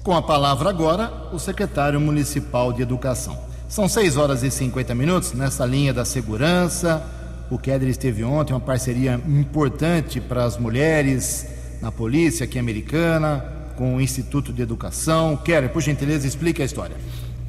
Com 0.04 0.16
a 0.16 0.22
palavra 0.22 0.70
agora, 0.70 1.30
o 1.34 1.40
secretário 1.40 2.00
municipal 2.00 2.72
de 2.72 2.82
Educação. 2.82 3.38
São 3.68 3.90
6 3.90 4.18
horas 4.18 4.44
e 4.44 4.52
50 4.52 4.94
minutos 4.94 5.34
nessa 5.34 5.66
linha 5.66 5.94
da 5.94 6.06
segurança. 6.06 7.04
O 7.50 7.58
Keller 7.58 7.90
esteve 7.90 8.24
ontem, 8.24 8.54
uma 8.54 8.60
parceria 8.60 9.20
importante 9.28 10.22
para 10.22 10.46
as 10.46 10.58
mulheres 10.58 11.48
na 11.82 11.92
polícia 11.92 12.44
aqui 12.44 12.58
americana 12.58 13.56
com 13.76 13.96
o 13.96 14.02
Instituto 14.02 14.54
de 14.54 14.62
Educação. 14.62 15.36
Keller, 15.38 15.70
por 15.70 15.82
gentileza, 15.82 16.28
explique 16.28 16.62
a 16.62 16.66
história. 16.66 16.96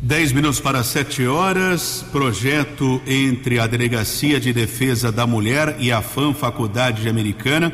Dez 0.07 0.31
minutos 0.31 0.61
para 0.61 0.85
sete 0.85 1.27
horas, 1.27 2.07
projeto 2.12 3.03
entre 3.09 3.59
a 3.59 3.66
Delegacia 3.66 4.38
de 4.38 4.53
Defesa 4.53 5.11
da 5.11 5.27
Mulher 5.27 5.79
e 5.81 5.90
a 5.90 6.01
FAM 6.01 6.33
Faculdade 6.33 7.09
Americana. 7.09 7.73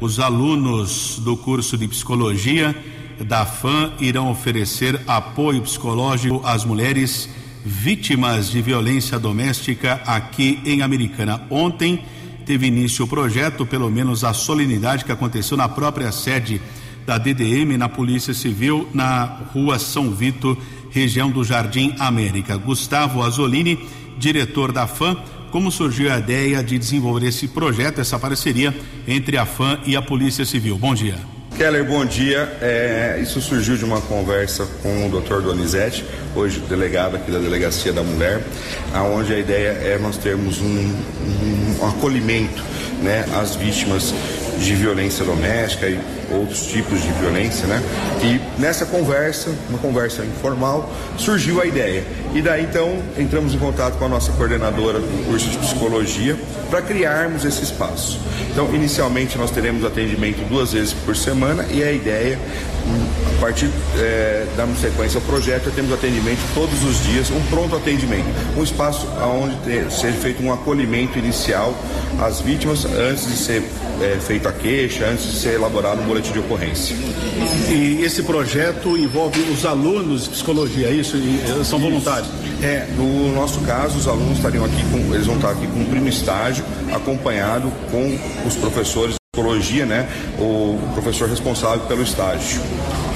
Os 0.00 0.18
alunos 0.18 1.20
do 1.22 1.36
curso 1.36 1.76
de 1.76 1.86
Psicologia 1.86 2.74
da 3.20 3.44
FAM 3.44 3.92
irão 4.00 4.30
oferecer 4.30 4.98
apoio 5.06 5.60
psicológico 5.60 6.40
às 6.46 6.64
mulheres 6.64 7.28
vítimas 7.62 8.50
de 8.50 8.62
violência 8.62 9.18
doméstica 9.18 10.00
aqui 10.06 10.58
em 10.64 10.80
Americana. 10.80 11.42
Ontem 11.50 12.02
teve 12.46 12.68
início 12.68 13.04
o 13.04 13.08
projeto, 13.08 13.66
pelo 13.66 13.90
menos 13.90 14.24
a 14.24 14.32
solenidade 14.32 15.04
que 15.04 15.12
aconteceu 15.12 15.58
na 15.58 15.68
própria 15.68 16.10
sede 16.10 16.58
da 17.06 17.18
DDM 17.18 17.76
na 17.78 17.88
Polícia 17.88 18.34
Civil 18.34 18.88
na 18.92 19.24
Rua 19.52 19.78
São 19.78 20.10
Vito, 20.10 20.58
região 20.96 21.30
do 21.30 21.44
Jardim 21.44 21.94
América. 21.98 22.56
Gustavo 22.56 23.22
Azolini, 23.22 23.86
diretor 24.18 24.72
da 24.72 24.86
FAM, 24.86 25.18
como 25.50 25.70
surgiu 25.70 26.10
a 26.10 26.18
ideia 26.18 26.62
de 26.62 26.78
desenvolver 26.78 27.28
esse 27.28 27.48
projeto, 27.48 28.00
essa 28.00 28.18
parceria 28.18 28.74
entre 29.06 29.36
a 29.36 29.44
FAM 29.44 29.78
e 29.84 29.94
a 29.94 30.00
Polícia 30.00 30.46
Civil? 30.46 30.78
Bom 30.78 30.94
dia. 30.94 31.16
Keller, 31.56 31.84
bom 31.84 32.04
dia. 32.04 32.56
É, 32.60 33.18
isso 33.22 33.40
surgiu 33.40 33.76
de 33.76 33.84
uma 33.84 34.00
conversa 34.00 34.66
com 34.82 35.06
o 35.06 35.20
Dr. 35.20 35.40
Donizete, 35.42 36.04
hoje 36.34 36.60
delegado 36.60 37.16
aqui 37.16 37.30
da 37.30 37.38
Delegacia 37.38 37.92
da 37.92 38.02
Mulher, 38.02 38.42
aonde 38.92 39.32
a 39.34 39.38
ideia 39.38 39.68
é 39.68 39.98
nós 39.98 40.16
termos 40.16 40.60
um, 40.60 40.64
um, 40.64 41.86
acolhimento 41.88 42.62
né, 43.02 43.24
às 43.40 43.54
vítimas 43.54 44.14
de 44.58 44.74
violência 44.74 45.24
doméstica 45.24 45.88
e 45.88 45.98
outros 46.30 46.66
tipos 46.66 47.02
de 47.02 47.08
violência, 47.12 47.66
né? 47.66 47.82
E 48.22 48.60
nessa 48.60 48.86
conversa, 48.86 49.50
uma 49.68 49.78
conversa 49.78 50.24
informal, 50.24 50.90
surgiu 51.16 51.60
a 51.60 51.66
ideia. 51.66 52.04
E 52.34 52.42
daí 52.42 52.64
então 52.64 52.98
entramos 53.18 53.54
em 53.54 53.58
contato 53.58 53.96
com 53.98 54.04
a 54.04 54.08
nossa 54.08 54.32
coordenadora 54.32 54.98
do 54.98 55.26
curso 55.26 55.48
de 55.48 55.58
psicologia 55.58 56.36
para 56.70 56.82
criarmos 56.82 57.44
esse 57.44 57.62
espaço. 57.62 58.20
Então, 58.50 58.74
inicialmente 58.74 59.36
nós 59.38 59.50
teremos 59.50 59.84
atendimento 59.84 60.38
duas 60.48 60.72
vezes 60.72 60.92
por 60.92 61.16
semana 61.16 61.64
e 61.70 61.82
a 61.82 61.92
ideia, 61.92 62.38
a 63.36 63.40
partir 63.40 63.70
é, 63.98 64.46
da 64.56 64.66
sequência 64.80 65.18
ao 65.18 65.24
projeto, 65.24 65.68
é 65.68 65.72
temos 65.72 65.92
atendimento 65.92 66.40
todos 66.54 66.82
os 66.84 67.02
dias, 67.04 67.30
um 67.30 67.40
pronto 67.50 67.76
atendimento, 67.76 68.26
um 68.56 68.62
espaço 68.62 69.06
onde 69.22 69.54
seja 69.90 70.16
feito 70.18 70.42
um 70.42 70.52
acolhimento 70.52 71.18
inicial 71.18 71.74
às 72.20 72.40
vítimas 72.40 72.84
antes 72.84 73.26
de 73.26 73.36
ser 73.36 73.62
é, 74.00 74.18
feita 74.20 74.48
a 74.48 74.52
queixa, 74.52 75.06
antes 75.06 75.24
de 75.24 75.38
ser 75.38 75.54
elaborado 75.54 76.00
um 76.00 76.06
boletim 76.16 76.32
de 76.32 76.38
ocorrência. 76.38 76.96
E 77.68 78.02
esse 78.02 78.22
projeto 78.22 78.96
envolve 78.96 79.40
os 79.50 79.66
alunos 79.66 80.24
de 80.24 80.30
psicologia, 80.30 80.88
é 80.88 80.92
isso? 80.92 81.16
E, 81.16 81.40
eh, 81.60 81.64
são 81.64 81.78
voluntários? 81.78 82.28
É, 82.62 82.86
no 82.96 83.34
nosso 83.34 83.60
caso, 83.60 83.98
os 83.98 84.08
alunos 84.08 84.36
estariam 84.38 84.64
aqui 84.64 84.82
com, 84.90 85.14
eles 85.14 85.26
vão 85.26 85.36
estar 85.36 85.50
aqui 85.50 85.66
cumprindo 85.66 86.08
estágio, 86.08 86.64
acompanhado 86.92 87.70
com 87.90 88.18
os 88.46 88.56
professores 88.56 89.12
de 89.12 89.16
psicologia, 89.32 89.84
né? 89.84 90.08
O 90.38 90.78
professor 90.94 91.28
responsável 91.28 91.80
pelo 91.86 92.02
estágio. 92.02 92.62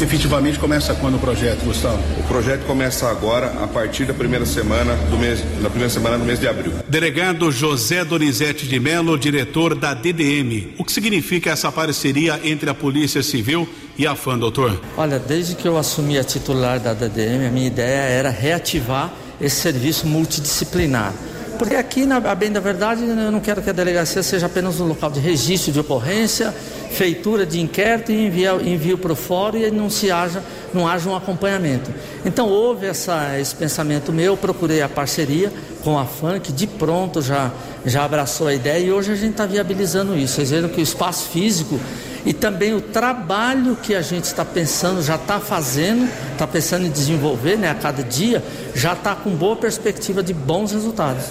Efetivamente 0.00 0.58
começa 0.58 0.94
quando 0.94 1.16
o 1.16 1.18
projeto, 1.18 1.62
Gustavo? 1.62 2.02
O 2.18 2.22
projeto 2.22 2.64
começa 2.64 3.06
agora, 3.10 3.48
a 3.62 3.66
partir 3.66 4.06
da 4.06 4.14
primeira 4.14 4.46
semana 4.46 4.96
do 5.10 5.18
mês, 5.18 5.40
da 5.60 5.68
primeira 5.68 5.90
semana 5.90 6.16
do 6.16 6.24
mês 6.24 6.40
de 6.40 6.48
abril. 6.48 6.72
Delegado 6.88 7.52
José 7.52 8.02
Donizete 8.02 8.66
de 8.66 8.80
Mello, 8.80 9.18
diretor 9.18 9.74
da 9.74 9.92
DDM. 9.92 10.74
O 10.78 10.84
que 10.84 10.92
significa 10.92 11.50
essa 11.50 11.70
parceria 11.70 12.40
entre 12.42 12.70
a 12.70 12.74
Polícia 12.74 13.22
Civil 13.22 13.68
e 13.98 14.06
a 14.06 14.16
FAM, 14.16 14.38
doutor? 14.38 14.80
Olha, 14.96 15.18
desde 15.18 15.54
que 15.54 15.68
eu 15.68 15.76
assumi 15.76 16.18
a 16.18 16.24
titular 16.24 16.80
da 16.80 16.94
DDM, 16.94 17.46
a 17.46 17.50
minha 17.50 17.66
ideia 17.66 18.00
era 18.00 18.30
reativar 18.30 19.12
esse 19.38 19.56
serviço 19.56 20.06
multidisciplinar. 20.06 21.12
Porque 21.58 21.74
aqui, 21.74 22.06
na, 22.06 22.16
a 22.16 22.34
bem 22.34 22.50
da 22.50 22.58
verdade, 22.58 23.02
eu 23.02 23.30
não 23.30 23.38
quero 23.38 23.60
que 23.60 23.68
a 23.68 23.72
delegacia 23.74 24.22
seja 24.22 24.46
apenas 24.46 24.80
um 24.80 24.86
local 24.86 25.10
de 25.10 25.20
registro 25.20 25.70
de 25.70 25.78
ocorrência, 25.78 26.54
feitura 26.90 27.46
de 27.46 27.60
inquérito 27.60 28.12
e 28.12 28.26
envio, 28.26 28.60
envio 28.60 28.98
para 28.98 29.12
o 29.12 29.16
fórum 29.16 29.58
e 29.58 29.70
não, 29.70 29.88
se 29.88 30.10
haja, 30.10 30.42
não 30.74 30.86
haja 30.86 31.08
um 31.08 31.16
acompanhamento. 31.16 31.90
Então 32.24 32.48
houve 32.48 32.86
essa, 32.86 33.38
esse 33.38 33.54
pensamento 33.54 34.12
meu, 34.12 34.36
procurei 34.36 34.82
a 34.82 34.88
parceria 34.88 35.52
com 35.82 35.98
a 35.98 36.04
FAN, 36.04 36.40
que 36.40 36.52
de 36.52 36.66
pronto 36.66 37.22
já, 37.22 37.50
já 37.86 38.04
abraçou 38.04 38.48
a 38.48 38.54
ideia 38.54 38.84
e 38.84 38.92
hoje 38.92 39.12
a 39.12 39.14
gente 39.14 39.32
está 39.32 39.46
viabilizando 39.46 40.16
isso. 40.16 40.34
Vocês 40.34 40.50
viram 40.50 40.68
que 40.68 40.80
o 40.80 40.82
espaço 40.82 41.28
físico 41.28 41.80
e 42.26 42.32
também 42.32 42.74
o 42.74 42.80
trabalho 42.80 43.76
que 43.76 43.94
a 43.94 44.02
gente 44.02 44.24
está 44.24 44.44
pensando, 44.44 45.02
já 45.02 45.14
está 45.14 45.40
fazendo, 45.40 46.08
está 46.32 46.46
pensando 46.46 46.86
em 46.86 46.90
desenvolver 46.90 47.56
né, 47.56 47.70
a 47.70 47.74
cada 47.74 48.02
dia, 48.02 48.42
já 48.74 48.92
está 48.92 49.14
com 49.14 49.30
boa 49.30 49.56
perspectiva 49.56 50.22
de 50.22 50.34
bons 50.34 50.72
resultados. 50.72 51.26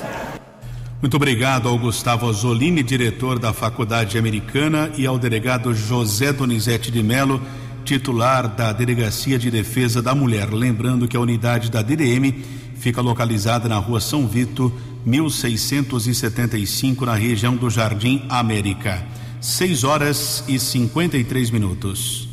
Muito 1.01 1.15
obrigado 1.15 1.69
ao 1.69 1.77
Gustavo 1.77 2.27
Azzolini, 2.27 2.83
diretor 2.83 3.39
da 3.39 3.53
Faculdade 3.53 4.17
Americana, 4.17 4.91
e 4.97 5.07
ao 5.07 5.17
delegado 5.17 5.73
José 5.73 6.33
Donizete 6.33 6.91
de 6.91 7.01
Mello, 7.01 7.41
titular 7.85 8.49
da 8.49 8.73
Delegacia 8.73 9.39
de 9.39 9.49
Defesa 9.49 10.01
da 10.01 10.13
Mulher. 10.13 10.51
Lembrando 10.51 11.07
que 11.07 11.15
a 11.15 11.21
unidade 11.21 11.71
da 11.71 11.81
DDM 11.81 12.43
fica 12.75 12.99
localizada 12.99 13.69
na 13.69 13.77
rua 13.77 14.01
São 14.01 14.27
Vito, 14.27 14.73
1675, 15.05 17.05
na 17.05 17.15
região 17.15 17.55
do 17.55 17.69
Jardim 17.69 18.25
América. 18.27 19.01
6 19.39 19.85
horas 19.85 20.43
e 20.49 20.59
53 20.59 21.49
minutos. 21.49 22.28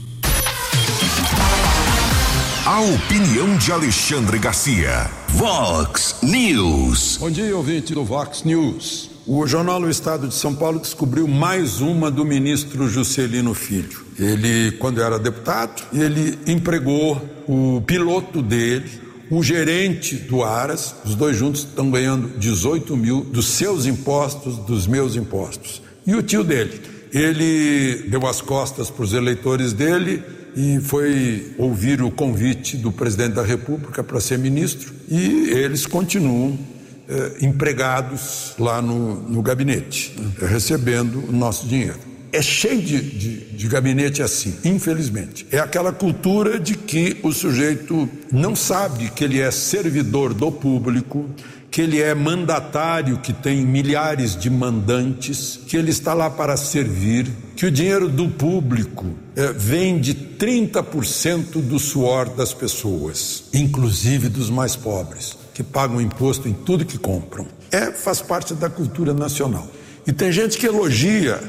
A 2.77 2.81
opinião 2.81 3.57
de 3.57 3.73
Alexandre 3.73 4.39
Garcia. 4.39 5.11
Vox 5.29 6.17
News. 6.23 7.17
Bom 7.19 7.31
dia, 7.31 7.57
ouvinte 7.57 7.95
do 7.95 8.05
Vox 8.05 8.43
News. 8.45 9.09
O 9.27 9.47
jornal 9.47 9.81
O 9.81 9.89
Estado 9.89 10.29
de 10.29 10.35
São 10.35 10.55
Paulo 10.55 10.79
descobriu 10.79 11.27
mais 11.27 11.81
uma 11.81 12.11
do 12.11 12.23
ministro 12.23 12.87
Juscelino 12.87 13.55
Filho. 13.55 14.05
Ele, 14.19 14.73
quando 14.73 15.01
era 15.01 15.19
deputado, 15.19 15.85
ele 15.91 16.39
empregou 16.47 17.19
o 17.49 17.81
piloto 17.81 18.43
dele, 18.43 18.91
o 19.31 19.43
gerente 19.43 20.15
do 20.15 20.45
Aras, 20.45 20.95
os 21.03 21.15
dois 21.15 21.35
juntos 21.35 21.63
estão 21.63 21.91
ganhando 21.91 22.39
18 22.39 22.95
mil 22.95 23.23
dos 23.23 23.47
seus 23.47 23.87
impostos, 23.87 24.59
dos 24.59 24.87
meus 24.87 25.17
impostos. 25.17 25.81
E 26.07 26.15
o 26.15 26.23
tio 26.23 26.45
dele, 26.45 26.79
ele 27.11 28.05
deu 28.11 28.27
as 28.27 28.43
costas 28.43 28.91
para 28.91 29.03
os 29.03 29.15
eleitores 29.15 29.73
dele 29.73 30.23
e 30.57 30.81
foi 30.81 31.55
ouvir 31.59 32.01
o 32.01 32.11
convite 32.11 32.79
do 32.79 32.91
presidente 32.91 33.35
da 33.35 33.43
República 33.43 34.03
para 34.03 34.19
ser 34.21 34.39
ministro 34.39 34.95
e 35.07 35.51
eles 35.51 35.87
continuam 35.87 36.59
eh, 37.07 37.37
empregados 37.43 38.55
lá 38.59 38.81
no, 38.81 39.21
no 39.29 39.43
gabinete, 39.43 40.17
recebendo 40.41 41.29
o 41.29 41.33
nosso 41.33 41.69
dinheiro. 41.69 42.16
É 42.37 42.43
cheio 42.43 42.83
de, 42.83 43.01
de, 43.01 43.37
de 43.47 43.67
gabinete 43.67 44.23
assim, 44.23 44.59
infelizmente. 44.63 45.47
É 45.51 45.59
aquela 45.59 45.91
cultura 45.91 46.61
de 46.61 46.75
que 46.75 47.17
o 47.23 47.33
sujeito 47.33 48.07
não 48.31 48.55
sabe 48.55 49.09
que 49.09 49.25
ele 49.25 49.41
é 49.41 49.51
servidor 49.51 50.35
do 50.35 50.53
público, 50.53 51.31
que 51.71 51.81
ele 51.81 51.99
é 51.99 52.15
mandatário, 52.15 53.17
que 53.17 53.33
tem 53.33 53.65
milhares 53.65 54.37
de 54.37 54.51
mandantes, 54.51 55.59
que 55.67 55.79
ele 55.79 55.91
está 55.91 56.13
lá 56.13 56.29
para 56.29 56.59
servir, 56.59 57.27
que 57.57 57.65
o 57.65 57.71
dinheiro 57.71 58.07
do 58.07 58.29
público 58.29 59.07
é, 59.35 59.55
vem 59.55 59.99
de 59.99 60.15
30% 60.15 61.63
do 61.63 61.79
suor 61.79 62.29
das 62.29 62.53
pessoas, 62.53 63.45
inclusive 63.55 64.29
dos 64.29 64.51
mais 64.51 64.77
pobres, 64.77 65.39
que 65.55 65.63
pagam 65.63 66.03
imposto 66.03 66.47
em 66.47 66.53
tudo 66.53 66.85
que 66.85 66.99
compram. 66.99 67.47
É, 67.73 67.91
faz 67.93 68.21
parte 68.21 68.53
da 68.53 68.69
cultura 68.69 69.15
nacional. 69.15 69.67
E 70.07 70.13
tem 70.13 70.31
gente 70.31 70.57
que 70.57 70.67
elogia, 70.67 71.41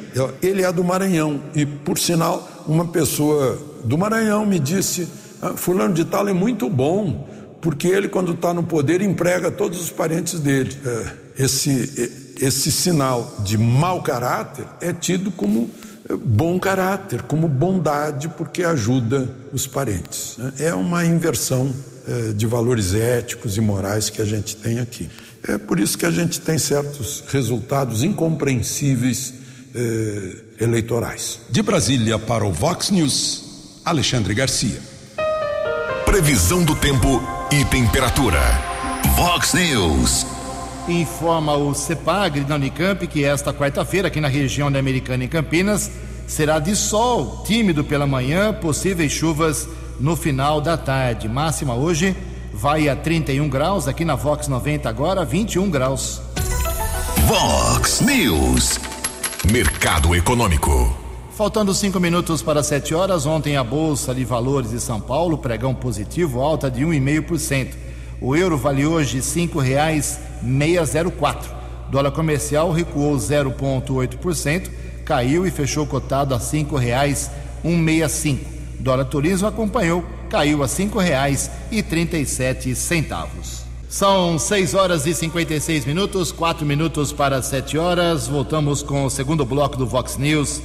ele 0.41 0.63
é 0.63 0.71
do 0.71 0.83
Maranhão, 0.83 1.41
e 1.53 1.65
por 1.65 1.99
sinal, 1.99 2.65
uma 2.67 2.85
pessoa 2.87 3.59
do 3.83 3.97
Maranhão 3.97 4.45
me 4.45 4.59
disse: 4.59 5.07
ah, 5.41 5.53
Fulano 5.55 5.93
de 5.93 6.03
Tal 6.05 6.27
é 6.27 6.33
muito 6.33 6.69
bom 6.69 7.27
porque 7.61 7.87
ele, 7.87 8.07
quando 8.07 8.33
está 8.33 8.53
no 8.53 8.63
poder, 8.63 9.01
emprega 9.01 9.51
todos 9.51 9.81
os 9.81 9.89
parentes 9.89 10.39
dele. 10.39 10.75
É, 10.85 11.43
esse, 11.43 12.35
esse 12.39 12.71
sinal 12.71 13.35
de 13.39 13.57
mau 13.57 14.01
caráter 14.01 14.65
é 14.79 14.93
tido 14.93 15.31
como 15.31 15.69
é, 16.09 16.15
bom 16.15 16.59
caráter, 16.59 17.23
como 17.23 17.47
bondade, 17.47 18.29
porque 18.29 18.63
ajuda 18.63 19.27
os 19.51 19.67
parentes. 19.67 20.35
Né? 20.37 20.53
É 20.59 20.73
uma 20.73 21.05
inversão 21.05 21.73
é, 22.07 22.33
de 22.33 22.45
valores 22.45 22.93
éticos 22.93 23.57
e 23.57 23.61
morais 23.61 24.09
que 24.09 24.21
a 24.21 24.25
gente 24.25 24.55
tem 24.55 24.79
aqui. 24.79 25.09
É 25.47 25.57
por 25.57 25.79
isso 25.79 25.97
que 25.97 26.05
a 26.05 26.11
gente 26.11 26.41
tem 26.41 26.57
certos 26.57 27.23
resultados 27.29 28.03
incompreensíveis 28.03 29.33
eleitorais. 30.59 31.39
De 31.49 31.61
Brasília 31.61 32.19
para 32.19 32.45
o 32.45 32.51
Vox 32.51 32.89
News, 32.89 33.81
Alexandre 33.85 34.33
Garcia. 34.33 34.79
Previsão 36.03 36.63
do 36.63 36.75
tempo 36.75 37.21
e 37.51 37.63
temperatura. 37.65 38.39
Vox 39.15 39.53
News. 39.53 40.25
Informa 40.87 41.55
o 41.55 41.73
CEPAGRE 41.73 42.43
da 42.43 42.55
Unicamp 42.55 43.05
que 43.07 43.23
esta 43.23 43.53
quarta-feira, 43.53 44.07
aqui 44.07 44.19
na 44.19 44.27
região 44.27 44.71
da 44.71 44.79
Americana 44.79 45.23
em 45.23 45.27
Campinas, 45.27 45.91
será 46.27 46.59
de 46.59 46.75
sol, 46.75 47.43
tímido 47.45 47.83
pela 47.83 48.07
manhã, 48.07 48.53
possíveis 48.53 49.11
chuvas 49.11 49.67
no 49.99 50.15
final 50.15 50.59
da 50.59 50.75
tarde. 50.75 51.29
Máxima 51.29 51.73
hoje 51.73 52.15
vai 52.57 52.89
a 52.89 52.95
31 52.95 53.47
graus, 53.47 53.87
aqui 53.87 54.03
na 54.03 54.15
Vox 54.15 54.47
90 54.47 54.89
agora 54.89 55.23
21 55.23 55.69
graus. 55.69 56.19
Vox 57.27 58.01
News. 58.01 58.79
Mercado 59.51 60.15
Econômico. 60.15 60.91
Faltando 61.35 61.71
cinco 61.71 61.99
minutos 61.99 62.41
para 62.41 62.63
sete 62.63 62.95
horas, 62.95 63.27
ontem 63.27 63.57
a 63.57 63.63
Bolsa 63.63 64.15
de 64.15 64.25
Valores 64.25 64.71
de 64.71 64.79
São 64.79 64.99
Paulo, 64.99 65.37
pregão 65.37 65.75
positivo, 65.75 66.41
alta 66.41 66.71
de 66.71 66.83
1,5%. 66.83 67.75
O 68.19 68.35
euro 68.35 68.57
vale 68.57 68.87
hoje 68.87 69.17
R$ 69.17 69.21
5,604. 69.21 71.51
Dólar 71.91 72.11
comercial 72.11 72.71
recuou 72.71 73.15
0,8%, 73.17 74.71
caiu 75.05 75.45
e 75.45 75.51
fechou 75.51 75.85
cotado 75.85 76.33
a 76.33 76.37
R$ 76.37 76.43
5,165. 76.43 78.39
Dólar 78.79 79.05
turismo 79.05 79.47
acompanhou, 79.47 80.03
caiu 80.29 80.63
a 80.63 80.67
R$ 80.67 80.71
5,37. 80.71 83.67
São 83.89 84.37
6 84.37 84.73
horas 84.73 85.05
e 85.05 85.13
56 85.13 85.85
minutos, 85.85 86.31
4 86.31 86.65
minutos 86.65 87.13
para 87.13 87.41
7 87.41 87.77
horas. 87.77 88.27
Voltamos 88.27 88.83
com 88.83 89.05
o 89.05 89.09
segundo 89.09 89.45
bloco 89.45 89.77
do 89.77 89.87
Vox 89.87 90.17
News 90.17 90.61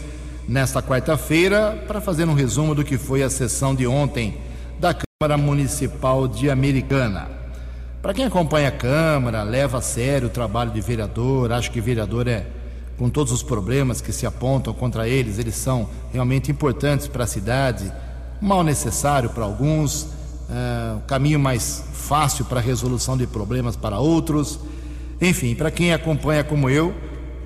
nesta 0.48 0.83
quarta-feira 0.83 1.85
para 1.87 2.01
fazer 2.01 2.25
um 2.25 2.35
resumo 2.35 2.75
do 2.75 2.85
que 2.85 2.98
foi 2.98 3.22
a 3.22 3.31
sessão 3.31 3.75
de 3.75 3.87
ontem 3.87 4.38
da 4.81 4.92
Câmara 4.92 5.38
Municipal 5.38 6.27
de 6.27 6.51
Americana. 6.51 7.29
Para 8.03 8.12
quem 8.12 8.25
acompanha 8.25 8.68
a 8.68 8.72
Câmara, 8.72 9.44
leva 9.44 9.79
a 9.79 9.83
sério 9.83 10.27
o 10.27 10.31
trabalho 10.31 10.72
de 10.72 10.81
vereador, 10.81 11.53
acho 11.53 11.70
que 11.70 11.81
vereador 11.81 12.27
é, 12.27 12.44
com 12.98 13.09
todos 13.09 13.33
os 13.33 13.44
problemas 13.44 14.01
que 14.01 14.12
se 14.12 14.27
apontam 14.27 14.75
contra 14.75 15.09
eles, 15.09 15.38
eles 15.38 15.55
são 15.55 15.88
realmente 16.12 16.51
importantes 16.51 17.07
para 17.07 17.22
a 17.22 17.29
cidade, 17.29 17.92
mal 18.42 18.64
necessário 18.64 19.31
para 19.31 19.44
alguns, 19.44 20.09
é, 20.50 20.96
um 20.96 21.00
caminho 21.07 21.38
mais 21.38 21.85
fácil 21.92 22.44
para 22.44 22.59
a 22.59 22.62
resolução 22.62 23.16
de 23.16 23.26
problemas 23.26 23.76
para 23.76 24.00
outros. 24.00 24.59
Enfim, 25.20 25.55
para 25.55 25.70
quem 25.70 25.92
acompanha 25.92 26.42
como 26.42 26.68
eu, 26.68 26.92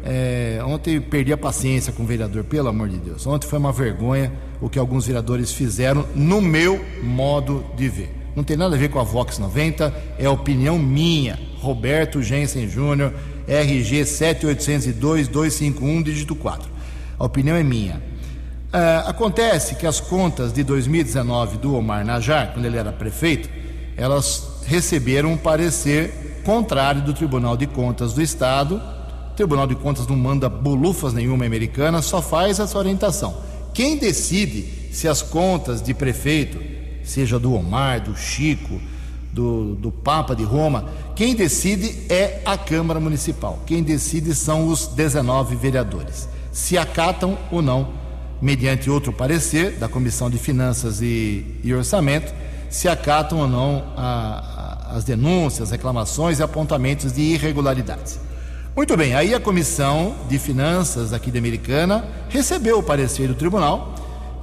é, 0.03 0.61
ontem 0.65 1.01
perdi 1.01 1.33
a 1.33 1.37
paciência 1.37 1.93
com 1.93 2.05
o 2.05 2.07
vereador, 2.07 2.45
pelo 2.45 2.69
amor 2.69 2.89
de 2.89 2.97
Deus. 2.97 3.27
Ontem 3.27 3.47
foi 3.47 3.59
uma 3.59 3.73
vergonha 3.73 4.33
o 4.61 4.71
que 4.71 4.79
alguns 4.79 5.07
vereadores 5.07 5.53
fizeram, 5.53 6.07
no 6.15 6.41
meu 6.41 6.83
modo 7.03 7.65
de 7.77 7.89
ver. 7.89 8.15
Não 8.35 8.43
tem 8.43 8.57
nada 8.57 8.75
a 8.75 8.79
ver 8.79 8.89
com 8.89 8.99
a 8.99 9.03
Vox 9.03 9.39
90, 9.39 9.95
é 10.19 10.29
opinião 10.29 10.79
minha. 10.79 11.39
Roberto 11.59 12.23
Jensen 12.23 12.69
Júnior, 12.69 13.13
RG 13.47 14.03
7802-251, 14.03 16.03
dígito 16.03 16.35
4. 16.35 16.71
A 17.19 17.25
opinião 17.25 17.57
é 17.57 17.63
minha. 17.63 18.03
É, 18.77 19.09
acontece 19.09 19.75
que 19.75 19.87
as 19.87 20.01
contas 20.01 20.53
de 20.53 20.63
2019 20.63 21.57
do 21.57 21.75
Omar 21.75 22.05
Najar, 22.05 22.53
quando 22.53 22.67
ele 22.67 22.77
era 22.77 22.93
prefeito, 22.93 23.49
elas 23.97 24.61
receberam 24.67 25.33
um 25.33 25.37
parecer 25.39 26.43
contrário 26.45 27.01
do 27.01 27.15
Tribunal 27.15 27.57
de 27.57 27.67
Contas 27.67 28.13
do 28.13 28.21
Estado. 28.21 28.77
O 29.31 29.35
Tribunal 29.35 29.67
de 29.67 29.75
Contas 29.77 30.07
não 30.07 30.15
manda 30.15 30.51
bolufas 30.51 31.15
nenhuma 31.15 31.47
americana, 31.47 32.03
só 32.03 32.21
faz 32.21 32.61
essa 32.61 32.77
orientação. 32.77 33.39
Quem 33.73 33.97
decide 33.97 34.93
se 34.93 35.09
as 35.09 35.23
contas 35.23 35.81
de 35.81 35.95
prefeito, 35.95 36.61
seja 37.03 37.39
do 37.39 37.55
Omar, 37.55 38.03
do 38.03 38.15
Chico, 38.15 38.79
do, 39.33 39.75
do 39.77 39.91
Papa 39.91 40.37
de 40.37 40.45
Roma, 40.45 40.85
quem 41.15 41.35
decide 41.35 42.13
é 42.13 42.43
a 42.45 42.59
Câmara 42.59 43.01
Municipal. 43.01 43.59
Quem 43.65 43.83
decide 43.83 44.35
são 44.35 44.69
os 44.69 44.87
19 44.87 45.57
vereadores. 45.57 46.29
Se 46.53 46.77
acatam 46.77 47.39
ou 47.51 47.63
não, 47.63 48.05
mediante 48.41 48.91
outro 48.91 49.13
parecer 49.13 49.73
da 49.73 49.89
Comissão 49.89 50.29
de 50.29 50.39
Finanças 50.39 51.01
e, 51.01 51.45
e 51.63 51.75
Orçamento, 51.75 52.33
se 52.69 52.89
acatam 52.89 53.39
ou 53.39 53.49
não 53.49 53.85
a, 53.97 54.89
a, 54.91 54.97
as 54.97 55.05
denúncias, 55.05 55.71
reclamações 55.71 56.39
e 56.39 56.43
apontamentos 56.43 57.13
de 57.13 57.23
irregularidades. 57.23 58.21
Muito 58.77 58.97
bem, 58.97 59.15
aí 59.15 59.35
a 59.35 59.41
Comissão 59.41 60.15
de 60.29 60.39
Finanças 60.39 61.13
aqui 61.13 61.31
da 61.31 61.39
Americana 61.39 62.05
recebeu 62.29 62.79
o 62.79 62.83
parecer 62.83 63.27
do 63.27 63.35
tribunal 63.35 63.95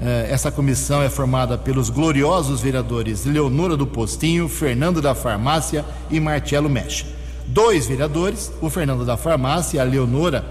eh, 0.04 0.28
essa 0.30 0.52
comissão 0.52 1.02
é 1.02 1.10
formada 1.10 1.58
pelos 1.58 1.90
gloriosos 1.90 2.60
vereadores 2.60 3.26
Leonora 3.26 3.78
do 3.78 3.88
Postinho, 3.88 4.50
Fernando 4.50 5.02
da 5.02 5.16
Farmácia 5.16 5.86
e 6.12 6.20
Marcelo 6.20 6.70
Mexe. 6.70 7.06
Dois 7.48 7.88
vereadores, 7.88 8.52
o 8.62 8.70
Fernando 8.70 9.06
da 9.06 9.16
Farmácia 9.16 9.78
e 9.78 9.80
a 9.80 9.84
Leonora, 9.84 10.44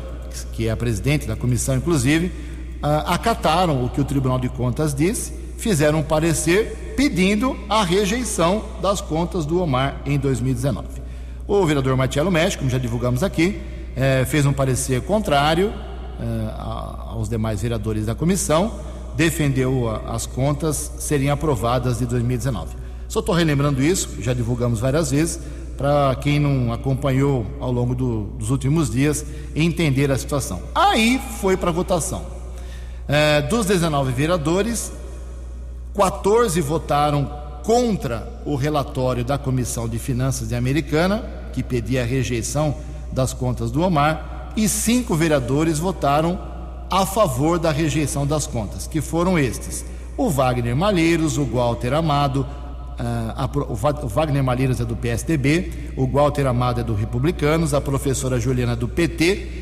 que 0.52 0.68
é 0.68 0.70
a 0.70 0.76
presidente 0.76 1.26
da 1.26 1.36
comissão, 1.36 1.76
inclusive, 1.76 2.32
ah, 2.82 3.14
acataram 3.14 3.84
o 3.84 3.88
que 3.88 4.00
o 4.00 4.04
Tribunal 4.04 4.38
de 4.38 4.48
Contas 4.48 4.94
disse, 4.94 5.32
fizeram 5.56 6.00
um 6.00 6.02
parecer 6.02 6.94
pedindo 6.96 7.56
a 7.68 7.84
rejeição 7.84 8.64
das 8.80 9.00
contas 9.00 9.46
do 9.46 9.62
Omar 9.62 10.02
em 10.04 10.18
2019. 10.18 10.86
O 11.46 11.64
vereador 11.64 11.96
Marcelo 11.96 12.30
Mexe, 12.30 12.58
como 12.58 12.70
já 12.70 12.78
divulgamos 12.78 13.22
aqui, 13.22 13.60
eh, 13.96 14.24
fez 14.26 14.44
um 14.46 14.52
parecer 14.52 15.02
contrário 15.02 15.72
eh, 16.20 16.54
aos 16.56 17.28
demais 17.28 17.62
vereadores 17.62 18.06
da 18.06 18.14
comissão 18.14 18.72
defendeu 19.16 19.88
as 20.06 20.26
contas 20.26 20.92
serem 20.98 21.30
aprovadas 21.30 21.98
de 21.98 22.06
2019. 22.06 22.76
Só 23.08 23.20
estou 23.20 23.34
relembrando 23.34 23.82
isso, 23.82 24.08
já 24.20 24.32
divulgamos 24.32 24.80
várias 24.80 25.10
vezes, 25.10 25.38
para 25.76 26.14
quem 26.16 26.38
não 26.38 26.72
acompanhou 26.72 27.46
ao 27.60 27.72
longo 27.72 27.94
do, 27.94 28.24
dos 28.38 28.50
últimos 28.50 28.90
dias 28.90 29.24
entender 29.54 30.10
a 30.10 30.18
situação. 30.18 30.62
Aí 30.74 31.20
foi 31.40 31.56
para 31.56 31.70
votação. 31.70 32.24
É, 33.08 33.42
dos 33.42 33.66
19 33.66 34.12
vereadores, 34.12 34.92
14 35.94 36.60
votaram 36.60 37.30
contra 37.64 38.40
o 38.44 38.56
relatório 38.56 39.24
da 39.24 39.38
Comissão 39.38 39.88
de 39.88 39.98
Finanças 39.98 40.48
de 40.48 40.54
Americana, 40.54 41.24
que 41.52 41.62
pedia 41.62 42.02
a 42.02 42.06
rejeição 42.06 42.76
das 43.12 43.32
contas 43.32 43.70
do 43.70 43.82
Omar, 43.82 44.52
e 44.56 44.68
cinco 44.68 45.14
vereadores 45.14 45.78
votaram 45.78 46.38
a 46.90 47.06
favor 47.06 47.58
da 47.58 47.70
rejeição 47.70 48.26
das 48.26 48.46
contas, 48.46 48.86
que 48.86 49.00
foram 49.00 49.38
estes: 49.38 49.84
o 50.16 50.28
Wagner 50.28 50.76
Malheiros, 50.76 51.38
o 51.38 51.44
Walter 51.44 51.94
Amado, 51.94 52.46
ah, 52.98 53.48
a, 53.48 54.02
o 54.02 54.08
Wagner 54.08 54.42
Malheiros 54.42 54.80
é 54.80 54.84
do 54.84 54.96
PSDB, 54.96 55.92
o 55.96 56.06
Walter 56.06 56.46
Amado 56.46 56.80
é 56.80 56.84
do 56.84 56.94
Republicanos, 56.94 57.74
a 57.74 57.80
professora 57.80 58.38
Juliana 58.38 58.76
do 58.76 58.88
PT 58.88 59.61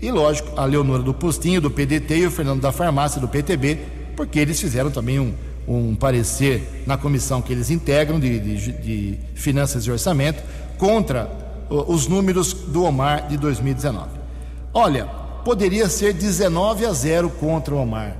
e, 0.00 0.10
lógico, 0.10 0.58
a 0.58 0.64
Leonora 0.64 1.02
do 1.02 1.12
Postinho, 1.12 1.60
do 1.60 1.70
PDT 1.70 2.18
e 2.18 2.26
o 2.26 2.30
Fernando 2.30 2.60
da 2.60 2.70
Farmácia, 2.70 3.20
do 3.20 3.28
PTB, 3.28 3.78
porque 4.16 4.38
eles 4.38 4.60
fizeram 4.60 4.90
também 4.90 5.18
um, 5.18 5.34
um 5.66 5.94
parecer 5.94 6.84
na 6.86 6.96
comissão 6.96 7.42
que 7.42 7.52
eles 7.52 7.70
integram 7.70 8.18
de, 8.18 8.38
de, 8.38 8.72
de 8.72 9.18
Finanças 9.34 9.84
e 9.84 9.90
Orçamento 9.90 10.42
contra 10.78 11.30
os 11.68 12.06
números 12.06 12.52
do 12.52 12.84
Omar 12.84 13.28
de 13.28 13.36
2019. 13.36 14.08
Olha, 14.72 15.06
poderia 15.44 15.88
ser 15.88 16.12
19 16.12 16.86
a 16.86 16.92
0 16.92 17.30
contra 17.30 17.74
o 17.74 17.78
Omar, 17.78 18.16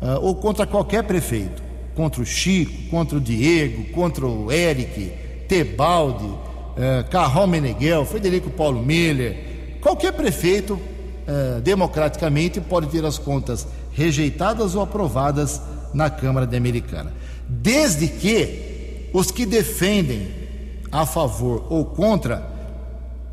uh, 0.00 0.24
ou 0.24 0.34
contra 0.34 0.66
qualquer 0.66 1.04
prefeito, 1.04 1.62
contra 1.94 2.22
o 2.22 2.26
Chico, 2.26 2.88
contra 2.90 3.18
o 3.18 3.20
Diego, 3.20 3.92
contra 3.92 4.26
o 4.26 4.50
Eric, 4.50 5.12
Tebaldi, 5.48 6.24
uh, 6.24 7.08
Carrol 7.10 7.46
Meneghel, 7.46 8.04
Frederico 8.04 8.50
Paulo 8.50 8.82
Miller, 8.82 9.78
qualquer 9.80 10.12
prefeito, 10.12 10.80
uh, 11.26 11.60
democraticamente, 11.60 12.60
pode 12.60 12.88
ter 12.88 13.04
as 13.04 13.18
contas 13.18 13.66
rejeitadas 13.92 14.74
ou 14.74 14.82
aprovadas 14.82 15.60
na 15.92 16.10
Câmara 16.10 16.46
de 16.46 16.56
Americana. 16.56 17.12
Desde 17.48 18.08
que 18.08 19.08
os 19.12 19.30
que 19.30 19.46
defendem 19.46 20.28
a 20.90 21.06
favor 21.06 21.66
ou 21.70 21.84
contra 21.84 22.46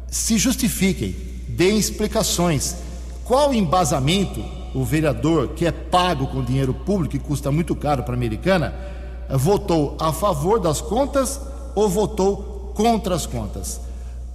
se 0.08 0.38
justifiquem, 0.38 1.16
deem 1.48 1.78
explicações 1.78 2.76
qual 3.24 3.54
embasamento 3.54 4.44
o 4.74 4.84
vereador, 4.84 5.50
que 5.50 5.66
é 5.66 5.72
pago 5.72 6.28
com 6.28 6.44
dinheiro 6.44 6.74
público 6.74 7.16
e 7.16 7.20
custa 7.20 7.52
muito 7.52 7.76
caro 7.76 8.04
para 8.04 8.14
a 8.14 8.18
americana, 8.18 8.74
votou 9.30 9.96
a 10.00 10.12
favor 10.12 10.60
das 10.60 10.82
contas 10.82 11.40
ou 11.76 11.88
votou 11.88 12.72
contra 12.76 13.16
as 13.16 13.26
contas? 13.26 13.80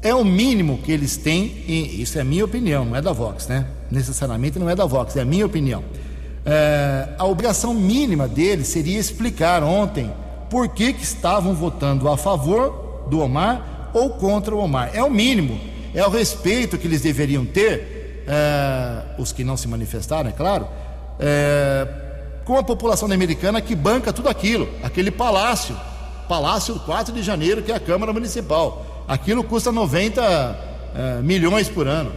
É 0.01 0.15
o 0.15 0.25
mínimo 0.25 0.79
que 0.79 0.93
eles 0.93 1.17
têm, 1.17 1.65
e 1.67 2.01
isso 2.01 2.19
é 2.19 2.25
minha 2.25 2.45
opinião, 2.45 2.85
não 2.85 2.95
é 2.95 3.03
da 3.03 3.13
Vox, 3.13 3.49
né? 3.49 3.67
Necessariamente 3.91 4.59
não 4.59 4.71
é 4.71 4.77
da 4.77 4.85
Vox, 4.85 5.17
é 5.17 5.23
a 5.23 5.25
minha 5.25 5.45
opinião. 5.45 5.83
É, 6.47 7.09
a 7.19 7.25
obrigação 7.25 7.75
mínima 7.75 8.29
deles 8.29 8.69
seria 8.69 8.99
explicar 8.99 9.63
ontem 9.63 10.11
por 10.49 10.69
que, 10.69 10.93
que 10.93 11.03
estavam 11.03 11.53
votando 11.53 12.09
a 12.09 12.17
favor 12.17 13.07
do 13.11 13.21
Omar 13.21 13.91
ou 13.93 14.11
contra 14.11 14.55
o 14.55 14.59
Omar. 14.59 14.91
É 14.95 15.03
o 15.03 15.11
mínimo, 15.11 15.61
é 15.93 16.07
o 16.07 16.11
respeito 16.11 16.79
que 16.79 16.87
eles 16.87 17.03
deveriam 17.03 17.45
ter 17.45 18.25
é, 18.29 19.03
os 19.19 19.33
que 19.33 19.43
não 19.43 19.57
se 19.57 19.67
manifestaram, 19.67 20.31
é 20.31 20.33
claro, 20.33 20.69
é, 21.19 21.89
com 22.45 22.57
a 22.57 22.63
população 22.63 23.11
americana 23.11 23.61
que 23.61 23.75
banca 23.75 24.13
tudo 24.13 24.29
aquilo, 24.29 24.69
aquele 24.83 25.11
palácio, 25.11 25.77
Palácio 26.29 26.79
4 26.81 27.13
de 27.13 27.23
Janeiro, 27.23 27.63
que 27.63 27.73
é 27.73 27.75
a 27.75 27.81
Câmara 27.81 28.13
Municipal. 28.13 28.98
Aquilo 29.09 29.43
custa 29.43 29.73
90 29.73 30.23
é, 30.95 31.23
milhões 31.23 31.69
por 31.69 31.89
ano. 31.89 32.13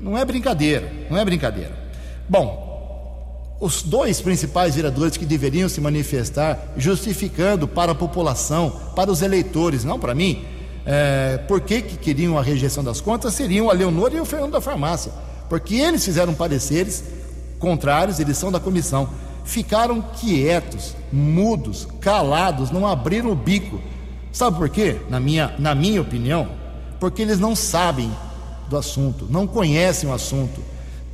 Não 0.00 0.16
é 0.16 0.24
brincadeira, 0.24 0.90
não 1.10 1.18
é 1.18 1.24
brincadeira. 1.24 1.76
Bom, 2.28 3.58
os 3.60 3.82
dois 3.82 4.20
principais 4.20 4.74
vereadores 4.74 5.16
que 5.16 5.26
deveriam 5.26 5.68
se 5.68 5.80
manifestar 5.80 6.72
justificando 6.76 7.68
para 7.68 7.92
a 7.92 7.94
população, 7.94 8.70
para 8.96 9.10
os 9.10 9.20
eleitores, 9.20 9.84
não 9.84 9.98
para 9.98 10.14
mim, 10.14 10.44
é, 10.86 11.38
por 11.48 11.60
que, 11.60 11.82
que 11.82 11.96
queriam 11.96 12.38
a 12.38 12.42
rejeição 12.42 12.82
das 12.82 13.00
contas, 13.00 13.34
seriam 13.34 13.68
a 13.68 13.72
Leonor 13.72 14.14
e 14.14 14.20
o 14.20 14.24
Fernando 14.24 14.52
da 14.52 14.60
Farmácia 14.60 15.12
porque 15.52 15.74
eles 15.74 16.02
fizeram 16.02 16.32
pareceres 16.32 17.04
contrários, 17.58 18.18
eles 18.18 18.38
são 18.38 18.50
da 18.50 18.58
comissão. 18.58 19.10
Ficaram 19.44 20.00
quietos, 20.00 20.96
mudos, 21.12 21.86
calados, 22.00 22.70
não 22.70 22.86
abriram 22.86 23.30
o 23.30 23.34
bico. 23.34 23.78
Sabe 24.32 24.56
por 24.56 24.68
quê? 24.68 25.00
Na 25.10 25.20
minha, 25.20 25.54
na 25.58 25.74
minha 25.74 26.00
opinião, 26.00 26.48
porque 26.98 27.20
eles 27.20 27.38
não 27.38 27.54
sabem 27.54 28.10
do 28.68 28.76
assunto, 28.76 29.26
não 29.28 29.46
conhecem 29.46 30.08
o 30.08 30.12
assunto. 30.12 30.60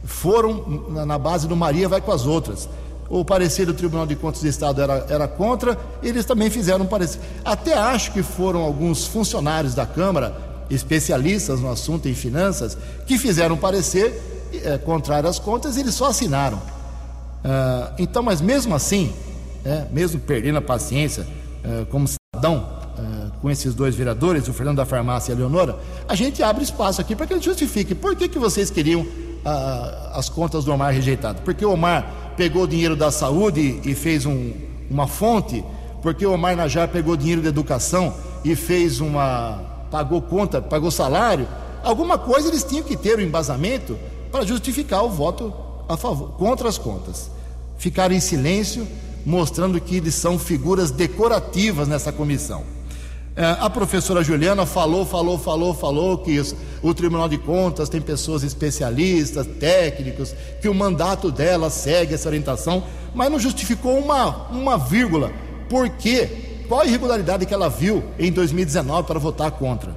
Foram 0.05 0.85
na 1.05 1.19
base 1.19 1.49
do 1.49 1.57
Maria 1.57 1.89
vai 1.89 2.01
com 2.01 2.13
as 2.13 2.27
outras. 2.27 2.69
O 3.11 3.25
parecer 3.25 3.67
do 3.67 3.75
Tribunal 3.75 4.07
de 4.07 4.15
Contas 4.15 4.43
do 4.43 4.49
Estado 4.49 4.81
era, 4.81 5.07
era 5.09 5.27
contra, 5.27 5.77
eles 6.03 6.25
também 6.25 6.51
fizeram 6.51 6.85
um 6.85 6.89
parecer. 6.89 7.21
Até 7.45 7.75
acho 7.75 8.13
que 8.13 8.23
foram 8.23 8.61
alguns 8.61 9.07
funcionários 9.07 9.75
da 9.75 9.87
Câmara 9.87 10.49
especialistas 10.71 11.61
no 11.61 11.71
assunto 11.71 12.09
em 12.09 12.15
finanças, 12.15 12.77
que 13.07 13.19
fizeram 13.19 13.57
parecer 13.57 14.49
é, 14.65 14.77
contrário 14.79 15.29
às 15.29 15.39
contas 15.39 15.77
e 15.77 15.81
eles 15.81 15.95
só 15.95 16.07
assinaram. 16.07 16.61
Ah, 17.43 17.93
então, 17.99 18.23
mas 18.23 18.41
mesmo 18.41 18.75
assim, 18.75 19.13
é, 19.65 19.87
mesmo 19.91 20.21
perdendo 20.21 20.59
a 20.59 20.63
paciência 20.63 21.27
é, 21.65 21.87
como 21.87 22.07
cidadão 22.07 22.78
com 23.41 23.51
esses 23.51 23.75
dois 23.75 23.95
vereadores, 23.95 24.49
o 24.49 24.53
Fernando 24.53 24.77
da 24.79 24.87
Farmácia 24.87 25.33
e 25.33 25.35
a 25.35 25.39
Leonora, 25.39 25.79
a 26.09 26.15
gente 26.15 26.43
abre 26.43 26.65
espaço 26.65 27.01
aqui 27.01 27.15
para 27.15 27.27
que 27.27 27.35
ele 27.35 27.43
justifique 27.43 27.95
por 27.95 28.17
que, 28.17 28.29
que 28.29 28.39
vocês 28.39 28.71
queriam 28.71 29.07
ah, 29.45 30.13
as 30.15 30.29
contas 30.29 30.65
do 30.65 30.73
Omar 30.73 30.93
rejeitadas. 30.93 31.43
Porque 31.43 31.65
o 31.65 31.73
Omar 31.73 32.35
pegou 32.37 32.65
o 32.65 32.69
dinheiro 32.69 32.97
da 32.97 33.11
saúde 33.11 33.81
e 33.85 33.95
fez 33.95 34.27
um, 34.27 34.53
uma 34.91 35.07
fonte, 35.07 35.65
porque 36.03 36.27
o 36.27 36.33
Omar 36.33 36.57
Najar 36.57 36.89
pegou 36.89 37.17
dinheiro 37.17 37.43
da 37.43 37.49
educação 37.49 38.15
e 38.45 38.55
fez 38.55 39.01
uma 39.01 39.67
pagou 39.91 40.21
conta, 40.21 40.61
pagou 40.61 40.91
salário, 40.91 41.49
alguma 41.83 42.19
coisa 42.19 42.49
eles 42.49 42.63
tinham 42.63 42.85
que 42.85 42.97
ter 42.97 43.15
o 43.15 43.19
um 43.19 43.23
embasamento 43.23 43.99
para 44.31 44.45
justificar 44.45 45.03
o 45.03 45.09
voto 45.09 45.53
a 45.89 45.97
favor, 45.97 46.33
contra 46.33 46.69
as 46.69 46.77
contas. 46.77 47.31
Ficaram 47.79 48.15
em 48.15 48.21
silêncio, 48.21 48.87
mostrando 49.25 49.81
que 49.81 49.97
eles 49.97 50.15
são 50.15 50.39
figuras 50.39 50.91
decorativas 50.91 51.89
nessa 51.89 52.13
comissão. 52.13 52.78
É, 53.39 53.57
a 53.61 53.71
professora 53.71 54.25
Juliana 54.25 54.67
falou, 54.67 55.07
falou, 55.07 55.39
falou, 55.39 55.73
falou 55.73 56.19
que 56.19 56.43
o 56.83 56.93
Tribunal 56.93 57.29
de 57.29 57.39
Contas 57.39 57.89
tem 57.89 58.01
pessoas 58.01 58.43
especialistas, 58.43 59.47
técnicos, 59.61 60.35
que 60.61 60.69
o 60.69 60.75
mandato 60.75 61.31
dela 61.31 61.71
segue 61.71 62.15
essa 62.15 62.29
orientação, 62.29 62.83
mas 63.15 63.31
não 63.31 63.39
justificou 63.39 63.97
uma, 63.97 64.49
uma 64.49 64.77
vírgula. 64.77 65.31
Por 65.71 65.89
quê? 65.89 66.65
Qual 66.67 66.81
a 66.81 66.85
irregularidade 66.85 67.47
que 67.47 67.55
ela 67.55 67.69
viu 67.69 68.03
em 68.19 68.33
2019 68.33 69.07
para 69.07 69.21
votar 69.21 69.53
contra? 69.53 69.97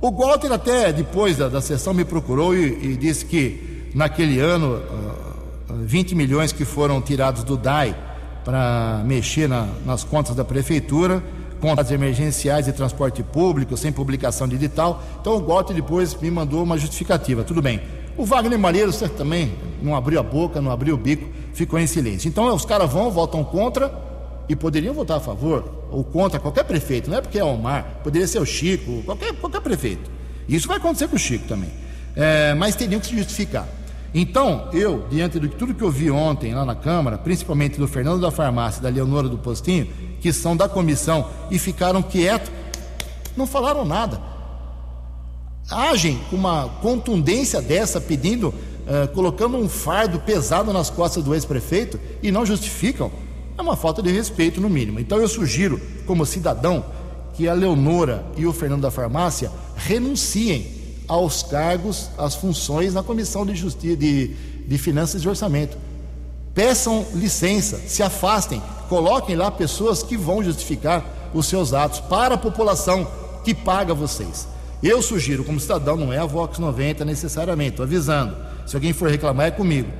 O 0.00 0.12
Walter 0.12 0.52
até 0.52 0.92
depois 0.92 1.36
da, 1.36 1.48
da 1.48 1.60
sessão 1.60 1.92
me 1.92 2.04
procurou 2.04 2.54
e, 2.54 2.92
e 2.92 2.96
disse 2.96 3.26
que 3.26 3.90
naquele 3.96 4.38
ano 4.38 4.76
uh, 4.76 5.74
20 5.80 6.14
milhões 6.14 6.52
que 6.52 6.64
foram 6.64 7.02
tirados 7.02 7.42
do 7.42 7.56
DAI 7.56 7.96
para 8.44 9.02
mexer 9.04 9.48
na, 9.48 9.66
nas 9.84 10.04
contas 10.04 10.36
da 10.36 10.44
prefeitura 10.44 11.20
contas 11.60 11.90
emergenciais 11.90 12.66
de 12.66 12.72
transporte 12.72 13.22
público, 13.22 13.76
sem 13.76 13.92
publicação 13.92 14.46
de 14.46 14.56
edital. 14.56 15.02
Então 15.20 15.36
o 15.36 15.40
Gotti 15.40 15.72
depois 15.72 16.14
me 16.14 16.30
mandou 16.30 16.62
uma 16.62 16.78
justificativa. 16.78 17.44
Tudo 17.44 17.62
bem. 17.62 17.80
O 18.16 18.24
Wagner 18.24 18.58
Malheiros 18.58 18.98
também 19.16 19.52
não 19.82 19.94
abriu 19.94 20.18
a 20.18 20.22
boca, 20.22 20.60
não 20.60 20.70
abriu 20.70 20.94
o 20.94 20.98
bico, 20.98 21.28
ficou 21.52 21.78
em 21.78 21.86
silêncio. 21.86 22.28
Então 22.28 22.54
os 22.54 22.64
caras 22.64 22.90
vão, 22.90 23.10
votam 23.10 23.44
contra 23.44 23.92
e 24.48 24.56
poderiam 24.56 24.94
votar 24.94 25.18
a 25.18 25.20
favor 25.20 25.86
ou 25.90 26.02
contra 26.02 26.40
qualquer 26.40 26.64
prefeito. 26.64 27.10
Não 27.10 27.18
é 27.18 27.20
porque 27.20 27.38
é 27.38 27.44
Omar, 27.44 28.00
poderia 28.02 28.26
ser 28.26 28.38
o 28.38 28.46
Chico, 28.46 29.02
qualquer, 29.04 29.34
qualquer 29.34 29.60
prefeito. 29.60 30.10
Isso 30.48 30.68
vai 30.68 30.78
acontecer 30.78 31.08
com 31.08 31.16
o 31.16 31.18
Chico 31.18 31.46
também. 31.46 31.70
É, 32.14 32.54
mas 32.54 32.74
teriam 32.74 33.00
que 33.00 33.06
se 33.06 33.16
justificar. 33.16 33.68
Então, 34.14 34.70
eu, 34.72 35.06
diante 35.10 35.38
de 35.38 35.48
tudo 35.48 35.74
que 35.74 35.82
eu 35.82 35.90
vi 35.90 36.10
ontem 36.10 36.54
lá 36.54 36.64
na 36.64 36.74
Câmara, 36.74 37.18
principalmente 37.18 37.78
do 37.78 37.86
Fernando 37.86 38.20
da 38.20 38.30
Farmácia 38.30 38.80
e 38.80 38.82
da 38.82 38.88
Leonora 38.88 39.28
do 39.28 39.36
Postinho, 39.36 39.88
que 40.20 40.32
são 40.32 40.56
da 40.56 40.68
comissão 40.68 41.28
e 41.50 41.58
ficaram 41.58 42.02
quietos, 42.02 42.50
não 43.36 43.46
falaram 43.46 43.84
nada. 43.84 44.20
Agem 45.70 46.18
com 46.30 46.36
uma 46.36 46.68
contundência 46.80 47.60
dessa, 47.60 48.00
pedindo, 48.00 48.48
uh, 48.48 49.08
colocando 49.12 49.56
um 49.56 49.68
fardo 49.68 50.20
pesado 50.20 50.72
nas 50.72 50.88
costas 50.88 51.22
do 51.22 51.34
ex-prefeito 51.34 51.98
e 52.22 52.30
não 52.30 52.46
justificam, 52.46 53.10
é 53.58 53.62
uma 53.62 53.76
falta 53.76 54.02
de 54.02 54.10
respeito, 54.10 54.60
no 54.60 54.68
mínimo. 54.68 55.00
Então 55.00 55.18
eu 55.18 55.28
sugiro, 55.28 55.80
como 56.06 56.24
cidadão, 56.26 56.84
que 57.34 57.48
a 57.48 57.54
Leonora 57.54 58.24
e 58.36 58.46
o 58.46 58.52
Fernando 58.52 58.82
da 58.82 58.90
Farmácia 58.90 59.50
renunciem 59.74 60.74
aos 61.08 61.42
cargos, 61.42 62.10
às 62.18 62.34
funções 62.34 62.94
na 62.94 63.02
Comissão 63.02 63.44
de 63.44 63.54
Justiça, 63.54 63.96
de, 63.96 64.28
de 64.66 64.78
Finanças 64.78 65.22
e 65.22 65.28
Orçamento. 65.28 65.76
Peçam 66.56 67.04
licença, 67.12 67.78
se 67.86 68.02
afastem, 68.02 68.62
coloquem 68.88 69.36
lá 69.36 69.50
pessoas 69.50 70.02
que 70.02 70.16
vão 70.16 70.42
justificar 70.42 71.04
os 71.34 71.46
seus 71.46 71.74
atos 71.74 72.00
para 72.00 72.36
a 72.36 72.38
população 72.38 73.06
que 73.44 73.54
paga 73.54 73.92
vocês. 73.92 74.48
Eu 74.82 75.02
sugiro, 75.02 75.44
como 75.44 75.60
cidadão, 75.60 75.98
não 75.98 76.10
é 76.10 76.18
a 76.18 76.24
Vox 76.24 76.58
90 76.58 77.04
necessariamente, 77.04 77.72
estou 77.72 77.84
avisando. 77.84 78.34
Se 78.66 78.74
alguém 78.74 78.94
for 78.94 79.10
reclamar, 79.10 79.48
é 79.48 79.50
comigo. 79.50 79.90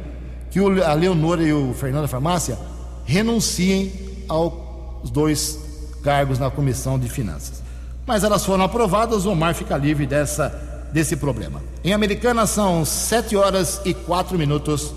Que 0.51 0.59
a 0.83 0.95
Leonora 0.95 1.43
e 1.43 1.53
o 1.53 1.75
Fernando 1.75 2.03
da 2.03 2.09
Farmácia 2.09 2.59
renunciem 3.05 3.93
aos 4.27 5.11
dois 5.11 5.59
cargos 6.03 6.39
na 6.39 6.51
Comissão 6.51 6.99
de 6.99 7.11
Finanças. 7.11 7.63
Mas 8.07 8.25
elas 8.25 8.47
foram 8.47 8.65
aprovadas, 8.65 9.27
o 9.27 9.31
Omar 9.31 9.55
fica 9.55 9.77
livre 9.77 10.07
dessa 10.07 10.49
desse 10.91 11.17
problema. 11.17 11.63
Em 11.85 11.93
Americana 11.93 12.47
são 12.47 12.83
7 12.83 13.37
horas 13.37 13.83
e 13.85 13.93
4 13.93 14.39
minutos. 14.39 14.95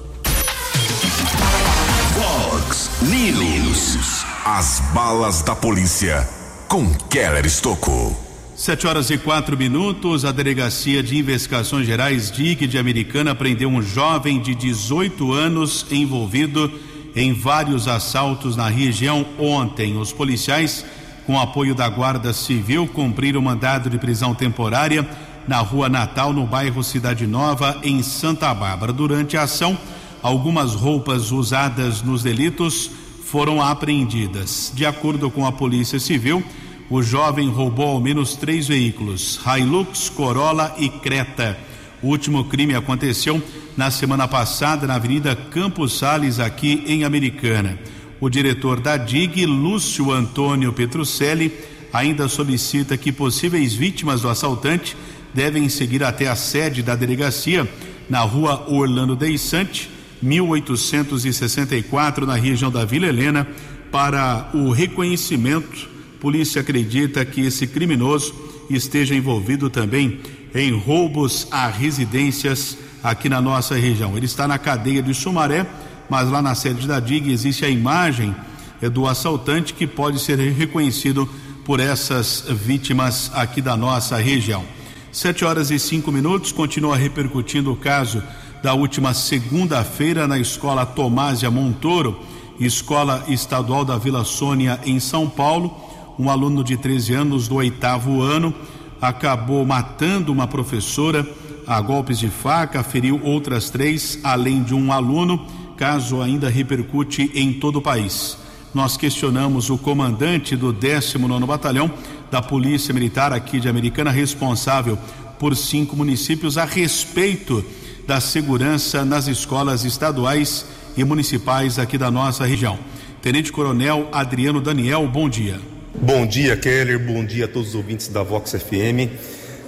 News. 3.19 4.25
As 4.45 4.79
balas 4.93 5.41
da 5.41 5.53
polícia 5.53 6.25
com 6.69 6.89
Keller 7.09 7.45
Estocou. 7.45 8.17
7 8.55 8.87
horas 8.87 9.09
e 9.09 9.17
quatro 9.17 9.57
minutos, 9.57 10.23
a 10.23 10.31
Delegacia 10.31 11.03
de 11.03 11.17
Investigações 11.17 11.85
Gerais 11.85 12.31
DIG 12.31 12.65
de 12.65 12.77
Americana 12.77 13.35
prendeu 13.35 13.67
um 13.67 13.81
jovem 13.81 14.39
de 14.39 14.55
18 14.55 15.33
anos 15.33 15.85
envolvido 15.91 16.71
em 17.13 17.33
vários 17.33 17.89
assaltos 17.89 18.55
na 18.55 18.69
região 18.69 19.25
ontem. 19.37 19.97
Os 19.97 20.13
policiais, 20.13 20.85
com 21.25 21.37
apoio 21.37 21.75
da 21.75 21.89
Guarda 21.89 22.31
Civil, 22.31 22.87
cumpriram 22.87 23.41
mandado 23.41 23.89
de 23.89 23.97
prisão 23.99 24.33
temporária 24.33 25.05
na 25.45 25.57
Rua 25.57 25.89
Natal, 25.89 26.31
no 26.31 26.47
bairro 26.47 26.81
Cidade 26.81 27.27
Nova, 27.27 27.81
em 27.83 28.01
Santa 28.01 28.53
Bárbara. 28.53 28.93
Durante 28.93 29.35
a 29.35 29.43
ação, 29.43 29.77
algumas 30.23 30.73
roupas 30.73 31.31
usadas 31.31 32.01
nos 32.01 32.23
delitos 32.23 32.91
foram 33.29 33.61
apreendidas. 33.61 34.71
De 34.73 34.85
acordo 34.85 35.29
com 35.29 35.45
a 35.45 35.51
Polícia 35.51 35.99
Civil, 35.99 36.43
o 36.89 37.03
jovem 37.03 37.47
roubou 37.47 37.89
ao 37.89 38.01
menos 38.01 38.35
três 38.35 38.67
veículos: 38.67 39.39
Hilux, 39.45 40.09
Corolla 40.09 40.75
e 40.79 40.89
Creta. 40.89 41.55
O 42.01 42.07
último 42.07 42.45
crime 42.45 42.73
aconteceu 42.73 43.41
na 43.77 43.91
semana 43.91 44.27
passada 44.27 44.87
na 44.87 44.95
Avenida 44.95 45.35
Campos 45.35 45.97
Sales, 45.97 46.39
aqui 46.39 46.83
em 46.87 47.03
Americana. 47.03 47.77
O 48.19 48.29
diretor 48.29 48.79
da 48.79 48.97
DIG, 48.97 49.45
Lúcio 49.45 50.11
Antônio 50.11 50.73
Petrucelli, 50.73 51.53
ainda 51.93 52.27
solicita 52.27 52.97
que 52.97 53.11
possíveis 53.11 53.73
vítimas 53.73 54.21
do 54.21 54.29
assaltante 54.29 54.97
devem 55.33 55.69
seguir 55.69 56.03
até 56.03 56.27
a 56.27 56.35
sede 56.35 56.81
da 56.81 56.95
delegacia 56.95 57.69
na 58.09 58.21
rua 58.21 58.65
Orlando 58.67 59.15
Deissante, 59.15 59.89
1864, 60.21 62.25
na 62.25 62.35
região 62.35 62.71
da 62.71 62.85
Vila 62.85 63.07
Helena, 63.07 63.47
para 63.91 64.49
o 64.53 64.71
reconhecimento. 64.71 65.89
Polícia 66.19 66.61
acredita 66.61 67.23
que 67.25 67.41
esse 67.41 67.65
criminoso 67.65 68.33
esteja 68.69 69.15
envolvido 69.15 69.69
também 69.69 70.19
em 70.53 70.71
roubos 70.71 71.47
a 71.51 71.67
residências 71.67 72.77
aqui 73.03 73.29
na 73.29 73.41
nossa 73.41 73.75
região. 73.75 74.15
Ele 74.17 74.25
está 74.25 74.47
na 74.47 74.57
cadeia 74.57 75.01
de 75.01 75.13
Sumaré, 75.13 75.65
mas 76.09 76.29
lá 76.29 76.41
na 76.41 76.55
sede 76.55 76.87
da 76.87 76.99
DIG 76.99 77.31
existe 77.31 77.65
a 77.65 77.69
imagem 77.69 78.35
é, 78.81 78.89
do 78.89 79.07
assaltante 79.07 79.73
que 79.73 79.87
pode 79.87 80.19
ser 80.19 80.37
reconhecido 80.37 81.29
por 81.63 81.79
essas 81.79 82.45
vítimas 82.49 83.31
aqui 83.33 83.61
da 83.61 83.77
nossa 83.77 84.17
região. 84.17 84.63
Sete 85.11 85.43
horas 85.43 85.71
e 85.71 85.79
cinco 85.79 86.11
minutos, 86.11 86.51
continua 86.51 86.95
repercutindo 86.95 87.71
o 87.71 87.75
caso 87.75 88.21
da 88.61 88.73
última 88.73 89.13
segunda-feira 89.13 90.27
na 90.27 90.37
escola 90.37 90.85
Tomásia 90.85 91.49
Montoro, 91.49 92.19
escola 92.59 93.23
estadual 93.27 93.85
da 93.85 93.97
Vila 93.97 94.23
Sônia, 94.23 94.79
em 94.85 94.99
São 94.99 95.29
Paulo. 95.29 95.75
Um 96.17 96.29
aluno 96.29 96.63
de 96.63 96.75
13 96.75 97.13
anos 97.13 97.47
do 97.47 97.55
oitavo 97.55 98.21
ano 98.21 98.53
acabou 99.01 99.65
matando 99.65 100.31
uma 100.31 100.47
professora 100.47 101.25
a 101.65 101.79
golpes 101.79 102.17
de 102.17 102.29
faca, 102.29 102.81
feriu 102.81 103.21
outras 103.23 103.69
três, 103.69 104.19
além 104.23 104.63
de 104.63 104.73
um 104.73 104.91
aluno. 104.91 105.45
Caso 105.77 106.19
ainda 106.19 106.49
repercute 106.49 107.31
em 107.35 107.53
todo 107.53 107.77
o 107.77 107.81
país. 107.81 108.37
Nós 108.73 108.97
questionamos 108.97 109.69
o 109.69 109.77
comandante 109.77 110.55
do 110.55 110.73
19 110.73 111.45
Batalhão 111.45 111.91
da 112.31 112.41
Polícia 112.41 112.93
Militar 112.93 113.31
aqui 113.31 113.59
de 113.59 113.69
Americana, 113.69 114.09
responsável 114.09 114.97
por 115.37 115.55
cinco 115.55 115.95
municípios, 115.95 116.57
a 116.57 116.65
respeito 116.65 117.63
da 118.09 118.19
segurança 118.19 119.05
nas 119.05 119.27
escolas 119.27 119.85
estaduais 119.85 120.65
e 120.97 121.03
municipais 121.03 121.77
aqui 121.77 121.95
da 121.95 122.09
nossa 122.09 122.43
região. 122.43 122.79
Tenente 123.21 123.51
Coronel 123.51 124.09
Adriano 124.11 124.59
Daniel, 124.59 125.07
bom 125.07 125.29
dia. 125.29 125.59
Bom 125.93 126.25
dia, 126.25 126.57
Keller. 126.57 126.97
Bom 126.97 127.23
dia 127.23 127.45
a 127.45 127.47
todos 127.47 127.69
os 127.69 127.75
ouvintes 127.75 128.07
da 128.07 128.23
Vox 128.23 128.53
FM. 128.53 129.13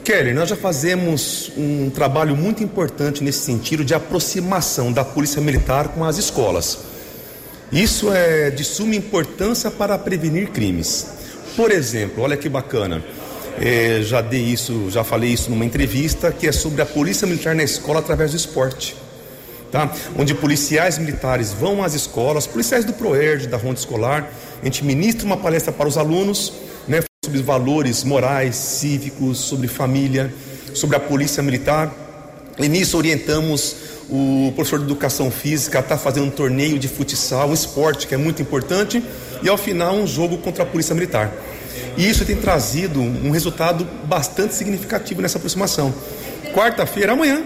Keller, 0.03 0.33
nós 0.33 0.49
já 0.49 0.55
fazemos 0.55 1.51
um 1.55 1.91
trabalho 1.91 2.35
muito 2.35 2.63
importante 2.63 3.23
nesse 3.23 3.41
sentido 3.41 3.85
de 3.85 3.93
aproximação 3.93 4.91
da 4.91 5.05
Polícia 5.05 5.39
Militar 5.39 5.89
com 5.89 6.03
as 6.03 6.17
escolas. 6.17 6.79
Isso 7.71 8.11
é 8.11 8.49
de 8.49 8.63
suma 8.63 8.95
importância 8.95 9.69
para 9.69 9.95
prevenir 9.99 10.49
crimes. 10.49 11.05
Por 11.55 11.69
exemplo, 11.69 12.23
olha 12.23 12.35
que 12.35 12.49
bacana. 12.49 13.03
É, 13.59 14.01
já 14.01 14.21
dei 14.21 14.41
isso, 14.41 14.89
já 14.89 15.03
falei 15.03 15.31
isso 15.31 15.49
numa 15.49 15.65
entrevista 15.65 16.31
que 16.31 16.47
é 16.47 16.51
sobre 16.51 16.81
a 16.81 16.85
polícia 16.85 17.27
militar 17.27 17.55
na 17.55 17.63
escola 17.63 17.99
através 17.99 18.31
do 18.31 18.37
esporte. 18.37 18.95
Tá? 19.71 19.89
Onde 20.17 20.33
policiais 20.33 20.97
militares 20.97 21.53
vão 21.53 21.83
às 21.83 21.93
escolas, 21.93 22.45
policiais 22.45 22.83
do 22.83 22.93
ProERD, 22.93 23.47
da 23.47 23.57
Ronda 23.57 23.79
Escolar, 23.79 24.29
a 24.61 24.65
gente 24.65 24.83
ministra 24.83 25.25
uma 25.25 25.37
palestra 25.37 25.71
para 25.71 25.87
os 25.87 25.97
alunos, 25.97 26.51
né, 26.87 27.01
sobre 27.23 27.41
valores 27.41 28.03
morais, 28.03 28.55
cívicos, 28.55 29.37
sobre 29.37 29.67
família, 29.67 30.33
sobre 30.73 30.97
a 30.97 30.99
polícia 30.99 31.41
militar. 31.41 31.93
E 32.59 32.67
nisso 32.67 32.97
orientamos 32.97 33.75
o 34.09 34.51
professor 34.53 34.79
de 34.79 34.85
educação 34.85 35.31
física 35.31 35.79
está 35.79 35.97
fazendo 35.97 36.25
um 36.25 36.29
torneio 36.29 36.77
de 36.77 36.89
futsal, 36.89 37.49
um 37.49 37.53
esporte 37.53 38.07
que 38.07 38.13
é 38.13 38.17
muito 38.17 38.41
importante, 38.41 39.01
e 39.41 39.47
ao 39.47 39.57
final 39.57 39.95
um 39.95 40.05
jogo 40.05 40.37
contra 40.39 40.63
a 40.63 40.65
polícia 40.65 40.93
militar. 40.93 41.31
E 41.97 42.09
isso 42.09 42.25
tem 42.25 42.35
trazido 42.35 42.99
um 43.01 43.31
resultado 43.31 43.87
bastante 44.05 44.55
significativo 44.55 45.21
nessa 45.21 45.37
aproximação. 45.37 45.93
Quarta-feira, 46.53 47.13
amanhã, 47.13 47.43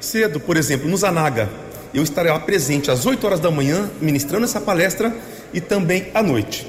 cedo, 0.00 0.40
por 0.40 0.56
exemplo, 0.56 0.88
no 0.88 0.96
Zanaga, 0.96 1.48
eu 1.92 2.02
estarei 2.02 2.30
lá 2.30 2.38
presente 2.38 2.90
às 2.90 3.06
8 3.06 3.26
horas 3.26 3.40
da 3.40 3.50
manhã, 3.50 3.90
ministrando 4.00 4.44
essa 4.44 4.60
palestra 4.60 5.14
e 5.52 5.60
também 5.60 6.08
à 6.14 6.22
noite. 6.22 6.66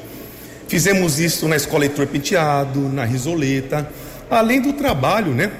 Fizemos 0.67 1.19
isso 1.19 1.47
na 1.47 1.55
escola 1.55 1.85
Heitor 1.85 2.07
Penteado, 2.07 2.79
na 2.79 3.03
Risoleta, 3.03 3.89
além 4.29 4.61
do 4.61 4.73
trabalho, 4.73 5.33
né? 5.33 5.51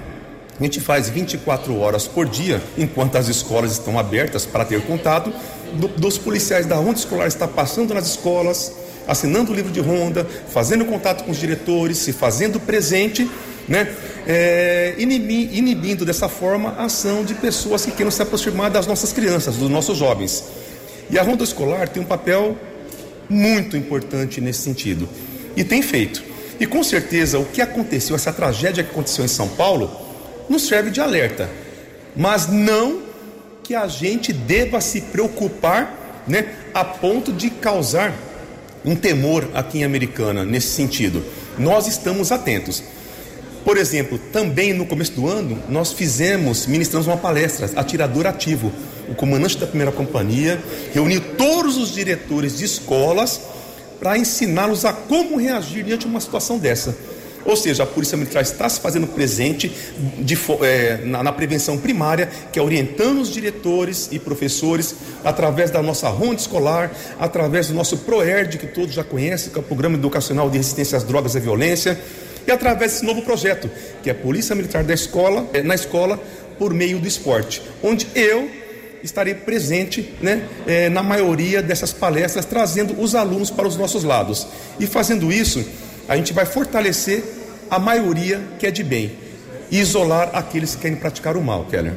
A 0.59 0.63
gente 0.63 0.81
faz 0.81 1.09
24 1.09 1.77
horas 1.79 2.05
por 2.05 2.27
dia, 2.27 2.61
enquanto 2.77 3.15
as 3.15 3.27
escolas 3.27 3.71
estão 3.71 3.97
abertas 3.97 4.45
para 4.45 4.65
ter 4.65 4.81
contato, 4.81 5.31
do, 5.73 5.87
dos 5.87 6.17
policiais 6.17 6.65
da 6.65 6.75
ronda 6.75 6.99
escolar 6.99 7.27
está 7.27 7.47
passando 7.47 7.93
nas 7.93 8.07
escolas, 8.07 8.73
assinando 9.09 9.51
o 9.51 9.55
livro 9.55 9.71
de 9.71 9.79
ronda, 9.79 10.25
fazendo 10.49 10.85
contato 10.85 11.23
com 11.23 11.31
os 11.31 11.37
diretores, 11.37 11.97
se 11.97 12.13
fazendo 12.13 12.59
presente, 12.59 13.29
né? 13.67 13.91
É, 14.27 14.95
inibi, 14.97 15.49
inibindo 15.57 16.05
dessa 16.05 16.29
forma 16.29 16.75
a 16.77 16.85
ação 16.85 17.23
de 17.23 17.33
pessoas 17.33 17.83
que 17.83 17.91
queiram 17.91 18.11
se 18.11 18.21
aproximar 18.21 18.69
das 18.69 18.85
nossas 18.85 19.11
crianças, 19.11 19.55
dos 19.55 19.69
nossos 19.69 19.97
jovens. 19.97 20.43
E 21.09 21.17
a 21.17 21.23
ronda 21.23 21.43
escolar 21.43 21.89
tem 21.89 22.01
um 22.01 22.05
papel 22.05 22.55
muito 23.27 23.75
importante 23.75 24.39
nesse 24.39 24.61
sentido 24.61 25.09
e 25.55 25.63
tem 25.63 25.81
feito. 25.81 26.23
E 26.59 26.65
com 26.65 26.83
certeza 26.83 27.39
o 27.39 27.45
que 27.45 27.61
aconteceu, 27.61 28.15
essa 28.15 28.31
tragédia 28.31 28.83
que 28.83 28.91
aconteceu 28.91 29.25
em 29.25 29.29
São 29.29 29.47
Paulo, 29.47 29.89
nos 30.47 30.67
serve 30.67 30.91
de 30.91 30.99
alerta, 30.99 31.49
mas 32.15 32.47
não 32.47 33.01
que 33.63 33.73
a 33.75 33.87
gente 33.87 34.33
deva 34.33 34.81
se 34.81 35.01
preocupar, 35.01 36.23
né, 36.27 36.53
a 36.73 36.83
ponto 36.83 37.31
de 37.31 37.49
causar 37.49 38.13
um 38.85 38.95
temor 38.95 39.49
aqui 39.53 39.79
em 39.79 39.83
Americana 39.83 40.45
nesse 40.45 40.69
sentido. 40.69 41.23
Nós 41.57 41.87
estamos 41.87 42.31
atentos. 42.31 42.83
Por 43.63 43.77
exemplo, 43.77 44.17
também 44.31 44.73
no 44.73 44.85
começo 44.85 45.11
do 45.11 45.27
ano, 45.27 45.61
nós 45.69 45.91
fizemos, 45.91 46.65
ministramos 46.65 47.07
uma 47.07 47.17
palestra, 47.17 47.69
Atirador 47.75 48.25
Ativo. 48.25 48.71
O 49.09 49.15
comandante 49.15 49.57
da 49.57 49.67
primeira 49.67 49.91
companhia 49.91 50.61
reuniu 50.93 51.21
todos 51.37 51.77
os 51.77 51.93
diretores 51.93 52.57
de 52.57 52.65
escolas 52.65 53.41
para 53.99 54.17
ensiná-los 54.17 54.85
a 54.85 54.93
como 54.93 55.37
reagir 55.37 55.83
diante 55.83 56.01
de 56.01 56.07
uma 56.07 56.21
situação 56.21 56.57
dessa. 56.57 56.95
Ou 57.45 57.55
seja, 57.55 57.83
a 57.83 57.85
Polícia 57.85 58.17
Militar 58.17 58.41
está 58.43 58.67
se 58.67 58.79
fazendo 58.79 59.07
presente 59.07 59.71
de, 60.19 60.37
é, 60.61 60.99
na, 61.03 61.23
na, 61.23 61.31
prevenção 61.31 61.77
primária, 61.77 62.29
que 62.51 62.59
é 62.59 62.61
orientando 62.61 63.21
os 63.21 63.29
diretores 63.29 64.09
e 64.11 64.19
professores 64.19 64.95
através 65.23 65.71
da 65.71 65.81
nossa 65.81 66.09
ronda 66.09 66.35
escolar, 66.35 66.91
através 67.19 67.67
do 67.67 67.73
nosso 67.73 67.97
PROERD, 67.99 68.57
que 68.57 68.67
todos 68.67 68.93
já 68.93 69.03
conhecem, 69.03 69.51
que 69.51 69.57
é 69.57 69.61
o 69.61 69.63
Programa 69.63 69.95
Educacional 69.95 70.49
de 70.49 70.57
Resistência 70.57 70.97
às 70.97 71.03
Drogas 71.03 71.35
e 71.35 71.39
Violência, 71.39 71.99
e 72.45 72.51
através 72.51 72.93
desse 72.93 73.05
novo 73.05 73.21
projeto, 73.21 73.69
que 74.01 74.09
é 74.09 74.13
a 74.13 74.15
Polícia 74.15 74.55
Militar 74.55 74.83
da 74.83 74.93
Escola, 74.93 75.47
é, 75.53 75.61
na 75.61 75.75
escola, 75.75 76.19
por 76.57 76.73
meio 76.73 76.99
do 76.99 77.07
esporte, 77.07 77.61
onde 77.81 78.07
eu 78.15 78.49
estarei 79.03 79.33
presente 79.33 80.13
né, 80.21 80.43
é, 80.67 80.89
na 80.89 81.01
maioria 81.01 81.61
dessas 81.61 81.93
palestras, 81.93 82.45
trazendo 82.45 82.99
os 83.01 83.15
alunos 83.15 83.49
para 83.49 83.67
os 83.67 83.77
nossos 83.77 84.03
lados. 84.03 84.47
E 84.79 84.85
fazendo 84.85 85.31
isso, 85.31 85.63
a 86.09 86.17
gente 86.17 86.33
vai 86.33 86.45
fortalecer 86.45 87.23
a 87.69 87.77
maioria 87.77 88.41
que 88.57 88.65
é 88.65 88.71
de 88.71 88.83
bem 88.83 89.11
e 89.71 89.77
isolar 89.77 90.31
aqueles 90.33 90.73
que 90.73 90.81
querem 90.81 90.97
praticar 90.97 91.37
o 91.37 91.43
mal, 91.43 91.65
Keller. 91.65 91.93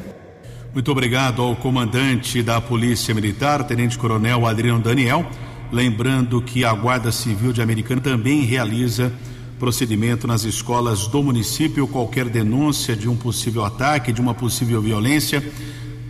Muito 0.71 0.91
obrigado 0.91 1.41
ao 1.41 1.55
comandante 1.55 2.43
da 2.43 2.61
Polícia 2.61 3.13
Militar, 3.13 3.63
Tenente 3.63 3.97
Coronel 3.97 4.45
Adriano 4.45 4.79
Daniel. 4.79 5.25
Lembrando 5.71 6.39
que 6.41 6.63
a 6.63 6.71
Guarda 6.73 7.11
Civil 7.11 7.51
de 7.51 7.61
Americana 7.61 8.01
também 8.01 8.41
realiza 8.41 9.11
procedimento 9.57 10.27
nas 10.27 10.43
escolas 10.43 11.07
do 11.07 11.23
município. 11.23 11.87
Qualquer 11.87 12.25
denúncia 12.29 12.95
de 12.95 13.09
um 13.09 13.15
possível 13.15 13.65
ataque, 13.65 14.13
de 14.13 14.21
uma 14.21 14.35
possível 14.35 14.79
violência, 14.79 15.43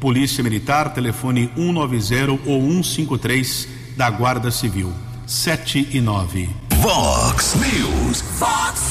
Polícia 0.02 0.44
Militar, 0.44 0.94
telefone 0.94 1.50
190 1.56 2.32
ou 2.46 2.62
153 2.62 3.68
da 3.96 4.10
Guarda 4.10 4.52
Civil. 4.52 4.92
7 5.26 5.90
e 5.94 6.02
9. 6.02 6.73
Vox 6.84 7.56
News. 7.56 8.22
Vox 8.38 8.82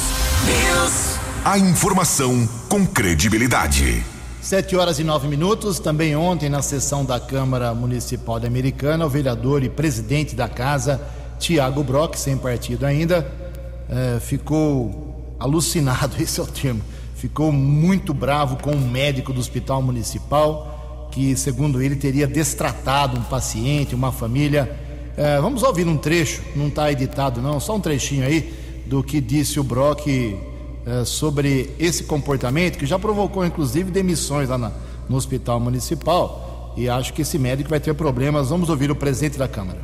News. 0.47 1.18
A 1.45 1.59
informação 1.59 2.49
com 2.66 2.86
credibilidade. 2.86 4.03
Sete 4.40 4.74
horas 4.74 4.99
e 4.99 5.05
nove 5.05 5.28
minutos. 5.28 5.78
Também 5.78 6.16
ontem, 6.16 6.49
na 6.49 6.62
sessão 6.62 7.05
da 7.05 7.20
Câmara 7.20 7.74
Municipal 7.74 8.40
de 8.40 8.47
Americana, 8.47 9.05
o 9.05 9.11
vereador 9.11 9.62
e 9.62 9.68
presidente 9.68 10.34
da 10.34 10.49
casa, 10.49 11.03
Tiago 11.38 11.84
Brock, 11.84 12.14
sem 12.14 12.38
partido 12.38 12.86
ainda, 12.86 13.30
eh, 13.90 14.18
ficou 14.20 15.36
alucinado 15.38 16.16
esse 16.18 16.40
é 16.40 16.43
o 16.43 16.47
termo 16.47 16.80
ficou 17.14 17.53
muito 17.53 18.14
bravo 18.14 18.57
com 18.57 18.72
um 18.72 18.88
médico 18.88 19.34
do 19.34 19.38
Hospital 19.38 19.82
Municipal 19.82 21.09
que, 21.12 21.36
segundo 21.36 21.82
ele, 21.82 21.95
teria 21.95 22.26
destratado 22.26 23.18
um 23.18 23.22
paciente, 23.22 23.95
uma 23.95 24.11
família 24.11 24.91
é, 25.16 25.40
vamos 25.40 25.62
ouvir 25.62 25.86
um 25.86 25.96
trecho, 25.96 26.42
não 26.56 26.68
está 26.68 26.90
editado 26.90 27.40
não, 27.40 27.60
só 27.60 27.76
um 27.76 27.80
trechinho 27.80 28.24
aí 28.24 28.52
do 28.86 29.02
que 29.02 29.20
disse 29.20 29.60
o 29.60 29.64
Brock 29.64 30.06
é, 30.86 31.04
sobre 31.04 31.70
esse 31.78 32.04
comportamento 32.04 32.78
que 32.78 32.86
já 32.86 32.98
provocou 32.98 33.44
inclusive 33.44 33.90
demissões 33.90 34.48
lá 34.48 34.58
na, 34.58 34.72
no 35.08 35.16
hospital 35.16 35.60
municipal 35.60 36.74
e 36.76 36.88
acho 36.88 37.12
que 37.12 37.22
esse 37.22 37.38
médico 37.38 37.68
vai 37.70 37.80
ter 37.80 37.94
problemas. 37.94 38.48
Vamos 38.48 38.68
ouvir 38.68 38.90
o 38.90 38.96
presidente 38.96 39.38
da 39.38 39.46
Câmara. 39.46 39.78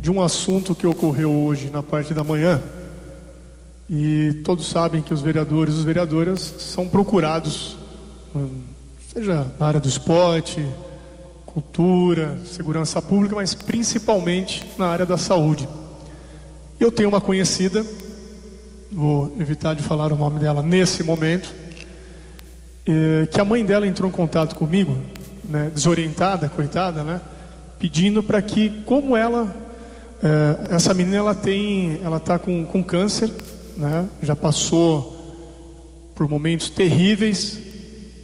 De 0.00 0.10
um 0.10 0.20
assunto 0.20 0.74
que 0.74 0.86
ocorreu 0.86 1.30
hoje 1.30 1.70
na 1.70 1.82
parte 1.82 2.12
da 2.12 2.24
manhã 2.24 2.60
e 3.88 4.40
todos 4.44 4.66
sabem 4.66 5.02
que 5.02 5.14
os 5.14 5.20
vereadores 5.20 5.74
e 5.74 5.78
as 5.78 5.84
vereadoras 5.84 6.40
são 6.58 6.88
procurados, 6.88 7.76
hum, 8.34 8.62
seja 9.12 9.46
na 9.58 9.66
área 9.66 9.80
do 9.80 9.88
esporte, 9.88 10.66
cultura, 11.54 12.36
segurança 12.44 13.00
pública, 13.00 13.36
mas 13.36 13.54
principalmente 13.54 14.66
na 14.76 14.88
área 14.88 15.06
da 15.06 15.16
saúde. 15.16 15.68
Eu 16.80 16.90
tenho 16.90 17.08
uma 17.08 17.20
conhecida, 17.20 17.86
vou 18.90 19.32
evitar 19.38 19.72
de 19.74 19.82
falar 19.82 20.12
o 20.12 20.16
nome 20.16 20.40
dela 20.40 20.64
nesse 20.64 21.04
momento, 21.04 21.54
eh, 22.84 23.28
que 23.30 23.40
a 23.40 23.44
mãe 23.44 23.64
dela 23.64 23.86
entrou 23.86 24.10
em 24.10 24.12
contato 24.12 24.56
comigo, 24.56 24.96
né, 25.44 25.70
desorientada, 25.72 26.48
coitada, 26.48 27.04
né, 27.04 27.20
pedindo 27.78 28.20
para 28.20 28.42
que, 28.42 28.82
como 28.84 29.16
ela, 29.16 29.54
eh, 30.24 30.74
essa 30.74 30.92
menina 30.92 31.18
ela 31.18 31.34
tem, 31.36 32.00
ela 32.02 32.16
está 32.16 32.36
com, 32.36 32.64
com 32.64 32.82
câncer, 32.82 33.30
né, 33.76 34.08
já 34.20 34.34
passou 34.34 35.14
por 36.16 36.28
momentos 36.28 36.68
terríveis, 36.68 37.60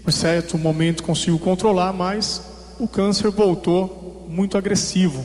por 0.03 0.13
certo 0.13 0.59
momento 0.59 1.05
conseguiu 1.05 1.39
controlar, 1.39 1.93
mas 1.93 2.50
o 2.81 2.89
câncer 2.89 3.31
voltou 3.31 4.27
muito 4.29 4.57
agressivo. 4.57 5.25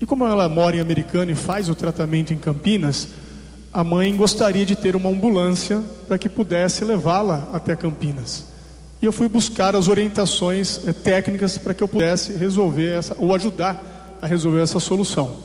E 0.00 0.06
como 0.06 0.26
ela 0.26 0.48
mora 0.48 0.76
em 0.76 0.80
Americana 0.80 1.30
e 1.30 1.34
faz 1.34 1.68
o 1.68 1.74
tratamento 1.74 2.32
em 2.32 2.38
Campinas, 2.38 3.08
a 3.72 3.84
mãe 3.84 4.16
gostaria 4.16 4.64
de 4.64 4.74
ter 4.74 4.96
uma 4.96 5.10
ambulância 5.10 5.82
para 6.08 6.16
que 6.16 6.28
pudesse 6.28 6.82
levá-la 6.84 7.48
até 7.52 7.76
Campinas. 7.76 8.46
E 9.02 9.04
eu 9.04 9.12
fui 9.12 9.28
buscar 9.28 9.76
as 9.76 9.88
orientações 9.88 10.80
eh, 10.86 10.92
técnicas 10.92 11.58
para 11.58 11.74
que 11.74 11.82
eu 11.82 11.88
pudesse 11.88 12.32
resolver 12.32 12.98
essa, 12.98 13.14
ou 13.18 13.34
ajudar 13.34 14.18
a 14.22 14.26
resolver 14.26 14.62
essa 14.62 14.80
solução. 14.80 15.36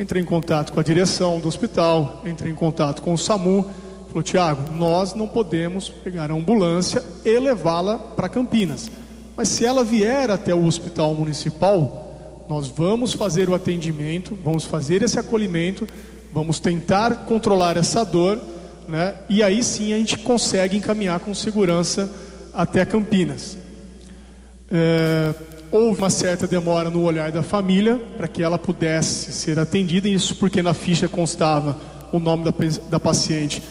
Entrei 0.00 0.20
em 0.20 0.26
contato 0.26 0.72
com 0.72 0.80
a 0.80 0.82
direção 0.82 1.38
do 1.38 1.46
hospital, 1.46 2.22
entrei 2.26 2.50
em 2.50 2.54
contato 2.56 3.00
com 3.00 3.12
o 3.12 3.18
SAMU, 3.18 3.70
falou: 4.08 4.22
Tiago, 4.24 4.72
nós 4.74 5.14
não 5.14 5.28
podemos 5.28 5.88
pegar 5.88 6.32
a 6.32 6.34
ambulância 6.34 7.00
e 7.24 7.38
levá-la 7.38 7.96
para 7.96 8.28
Campinas 8.28 8.90
mas 9.36 9.48
se 9.48 9.64
ela 9.64 9.82
vier 9.82 10.30
até 10.30 10.54
o 10.54 10.64
hospital 10.64 11.14
municipal, 11.14 12.44
nós 12.48 12.68
vamos 12.68 13.12
fazer 13.12 13.48
o 13.48 13.54
atendimento, 13.54 14.38
vamos 14.44 14.64
fazer 14.64 15.02
esse 15.02 15.18
acolhimento, 15.18 15.86
vamos 16.32 16.60
tentar 16.60 17.24
controlar 17.26 17.76
essa 17.76 18.04
dor, 18.04 18.40
né? 18.88 19.14
E 19.28 19.42
aí 19.42 19.62
sim 19.62 19.92
a 19.92 19.98
gente 19.98 20.18
consegue 20.18 20.76
encaminhar 20.76 21.20
com 21.20 21.34
segurança 21.34 22.10
até 22.52 22.84
Campinas. 22.84 23.56
É, 24.70 25.34
houve 25.70 25.98
uma 25.98 26.10
certa 26.10 26.46
demora 26.46 26.90
no 26.90 27.02
olhar 27.02 27.32
da 27.32 27.42
família 27.42 28.00
para 28.16 28.28
que 28.28 28.42
ela 28.42 28.58
pudesse 28.58 29.32
ser 29.32 29.58
atendida, 29.58 30.08
isso 30.08 30.36
porque 30.36 30.62
na 30.62 30.74
ficha 30.74 31.08
constava 31.08 31.76
o 32.12 32.20
nome 32.20 32.44
da, 32.44 32.52
da 32.90 33.00
paciente, 33.00 33.62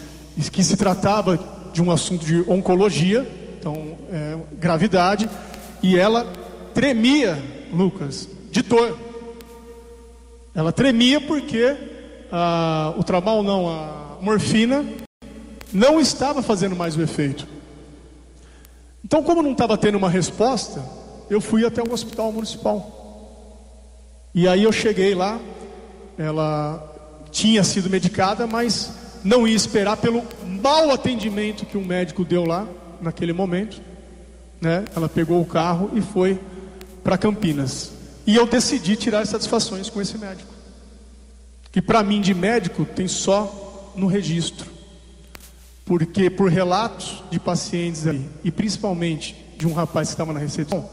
que 0.51 0.63
se 0.63 0.75
tratava 0.75 1.39
de 1.71 1.81
um 1.81 1.91
assunto 1.91 2.25
de 2.25 2.43
oncologia, 2.49 3.25
então 3.59 3.97
é, 4.11 4.37
gravidade 4.59 5.29
e 5.83 5.99
ela 5.99 6.25
tremia, 6.73 7.43
Lucas, 7.71 8.29
de 8.49 8.61
dor. 8.61 8.97
Ela 10.55 10.71
tremia 10.71 11.19
porque 11.19 11.75
ah, 12.31 12.93
o 12.97 13.03
tramal 13.03 13.43
não, 13.43 13.67
a 13.67 14.17
morfina 14.21 14.85
não 15.73 15.99
estava 15.99 16.41
fazendo 16.41 16.73
mais 16.73 16.95
o 16.95 17.01
efeito. 17.01 17.45
Então, 19.03 19.21
como 19.21 19.43
não 19.43 19.51
estava 19.51 19.77
tendo 19.77 19.97
uma 19.97 20.09
resposta, 20.09 20.81
eu 21.29 21.41
fui 21.41 21.65
até 21.65 21.81
o 21.81 21.91
hospital 21.91 22.31
municipal. 22.31 23.01
E 24.33 24.47
aí 24.47 24.63
eu 24.63 24.71
cheguei 24.71 25.13
lá, 25.13 25.37
ela 26.17 27.25
tinha 27.29 27.63
sido 27.63 27.89
medicada, 27.89 28.47
mas 28.47 28.93
não 29.21 29.45
ia 29.45 29.55
esperar 29.55 29.97
pelo 29.97 30.23
mau 30.61 30.91
atendimento 30.91 31.65
que 31.65 31.77
o 31.77 31.85
médico 31.85 32.23
deu 32.23 32.45
lá 32.45 32.65
naquele 33.01 33.33
momento 33.33 33.92
né? 34.63 34.85
Ela 34.95 35.09
pegou 35.09 35.41
o 35.41 35.45
carro 35.45 35.91
e 35.93 36.01
foi 36.01 36.39
para 37.03 37.17
Campinas. 37.17 37.91
E 38.25 38.33
eu 38.33 38.47
decidi 38.47 38.95
tirar 38.95 39.27
satisfações 39.27 39.89
com 39.89 40.01
esse 40.01 40.17
médico. 40.17 40.51
que 41.71 41.81
para 41.81 42.03
mim 42.03 42.21
de 42.21 42.35
médico 42.35 42.85
tem 42.85 43.07
só 43.07 43.91
no 43.95 44.05
registro. 44.05 44.71
Porque 45.83 46.29
por 46.29 46.49
relatos 46.49 47.23
de 47.31 47.39
pacientes 47.39 48.05
aí, 48.07 48.29
e 48.43 48.51
principalmente 48.51 49.35
de 49.57 49.67
um 49.67 49.73
rapaz 49.73 50.09
que 50.09 50.13
estava 50.13 50.31
na 50.31 50.39
recepção, 50.39 50.87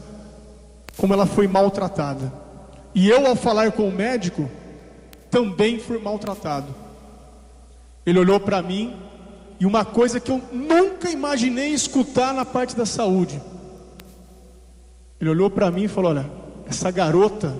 como 0.97 1.13
ela 1.13 1.27
foi 1.27 1.47
maltratada. 1.47 2.33
E 2.95 3.07
eu 3.07 3.27
ao 3.27 3.35
falar 3.35 3.71
com 3.71 3.87
o 3.87 3.91
médico, 3.91 4.49
também 5.29 5.79
fui 5.79 5.99
maltratado. 5.99 6.73
Ele 8.03 8.17
olhou 8.17 8.39
para 8.39 8.61
mim 8.61 8.95
e 9.59 9.65
uma 9.67 9.85
coisa 9.85 10.19
que 10.19 10.31
eu 10.31 10.41
nunca 10.51 11.11
imaginei 11.11 11.69
escutar 11.69 12.33
na 12.33 12.43
parte 12.43 12.75
da 12.75 12.87
saúde. 12.87 13.39
Ele 15.21 15.29
olhou 15.29 15.51
para 15.51 15.69
mim 15.69 15.83
e 15.83 15.87
falou: 15.87 16.09
Olha, 16.11 16.29
essa 16.67 16.89
garota 16.89 17.55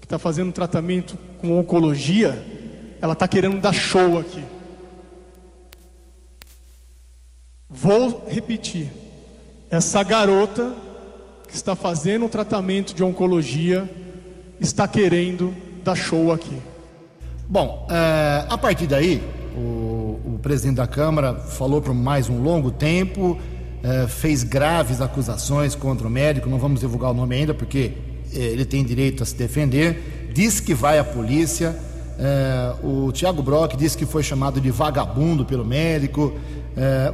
que 0.00 0.06
está 0.06 0.18
fazendo 0.18 0.50
tratamento 0.52 1.18
com 1.38 1.58
oncologia, 1.60 2.42
ela 3.00 3.12
está 3.12 3.28
querendo 3.28 3.60
dar 3.60 3.74
show 3.74 4.18
aqui. 4.18 4.42
Vou 7.68 8.24
repetir. 8.26 8.90
Essa 9.70 10.02
garota 10.02 10.74
que 11.46 11.54
está 11.54 11.76
fazendo 11.76 12.24
um 12.24 12.28
tratamento 12.28 12.94
de 12.94 13.04
oncologia 13.04 13.88
está 14.58 14.88
querendo 14.88 15.54
dar 15.84 15.94
show 15.94 16.32
aqui. 16.32 16.56
Bom, 17.48 17.86
é, 17.90 18.46
a 18.48 18.56
partir 18.56 18.86
daí, 18.86 19.22
o, 19.56 20.20
o, 20.24 20.38
presidente 20.42 20.76
da 20.76 20.86
Câmara 20.86 21.34
falou 21.34 21.82
por 21.82 21.94
mais 21.94 22.28
um 22.28 22.42
longo 22.42 22.70
tempo, 22.70 23.38
é, 23.82 24.06
fez 24.06 24.42
graves 24.42 25.00
acusações 25.00 25.74
contra 25.74 26.06
o 26.06 26.10
médico, 26.10 26.48
não 26.48 26.58
vamos 26.58 26.80
divulgar 26.80 27.10
o 27.10 27.14
nome 27.14 27.34
ainda 27.34 27.54
porque 27.54 27.92
é, 28.34 28.38
ele 28.38 28.64
tem 28.64 28.84
direito 28.84 29.22
a 29.22 29.26
se 29.26 29.34
defender, 29.34 30.30
disse 30.34 30.62
que 30.62 30.74
vai 30.74 30.98
à 30.98 31.04
polícia. 31.04 31.76
É, 32.18 32.74
o 32.84 33.10
Tiago 33.10 33.42
Brock 33.42 33.76
disse 33.76 33.96
que 33.96 34.04
foi 34.04 34.22
chamado 34.22 34.60
de 34.60 34.70
vagabundo 34.70 35.44
pelo 35.44 35.64
médico. 35.64 36.32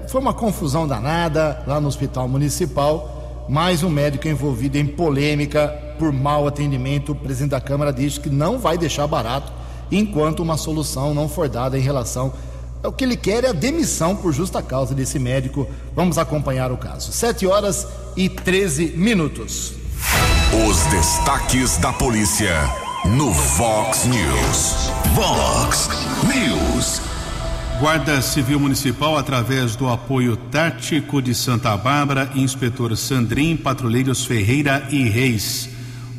Foi 0.09 0.21
uma 0.21 0.35
confusão 0.35 0.87
danada 0.87 1.63
lá 1.67 1.81
no 1.81 1.89
hospital 1.89 2.29
municipal. 2.29 3.47
Mais 3.49 3.83
um 3.83 3.89
médico 3.89 4.29
envolvido 4.29 4.77
em 4.77 4.87
polêmica 4.87 5.69
por 5.99 6.13
mau 6.13 6.47
atendimento. 6.47 7.13
O 7.13 7.15
presidente 7.15 7.53
da 7.53 7.61
Câmara 7.61 7.93
disse 7.93 8.21
que 8.21 8.29
não 8.29 8.59
vai 8.59 8.77
deixar 8.77 9.07
barato 9.07 9.53
enquanto 9.91 10.41
uma 10.41 10.57
solução 10.57 11.15
não 11.15 11.29
for 11.29 11.49
dada 11.49 11.79
em 11.79 11.81
relação. 11.81 12.33
O 12.87 12.93
que 12.93 13.03
ele 13.03 13.17
quer 13.17 13.43
é 13.43 13.49
a 13.49 13.53
demissão 13.53 14.15
por 14.15 14.33
justa 14.33 14.63
causa 14.63 14.95
desse 14.95 15.19
médico. 15.19 15.69
Vamos 15.95 16.19
acompanhar 16.19 16.71
o 16.71 16.77
caso. 16.77 17.11
7 17.11 17.47
horas 17.47 17.87
e 18.17 18.29
13 18.29 18.93
minutos. 18.97 19.73
Os 20.69 20.85
destaques 20.87 21.77
da 21.79 21.93
polícia 21.93 22.55
no 23.05 23.33
Vox 23.33 24.05
News. 24.05 24.91
Vox 25.15 25.89
News. 26.25 27.01
Guarda 27.81 28.23
Civil 28.23 28.61
Municipal, 28.61 29.19
através 29.19 29.75
do 29.75 29.89
apoio 29.89 30.37
tático 30.37 31.21
de 31.21 31.35
Santa 31.35 31.77
Bárbara, 31.77 32.31
inspetor 32.37 32.97
Sandrin, 32.97 33.57
patrulheiros 33.57 34.25
Ferreira 34.25 34.87
e 34.91 35.09
Reis. 35.09 35.69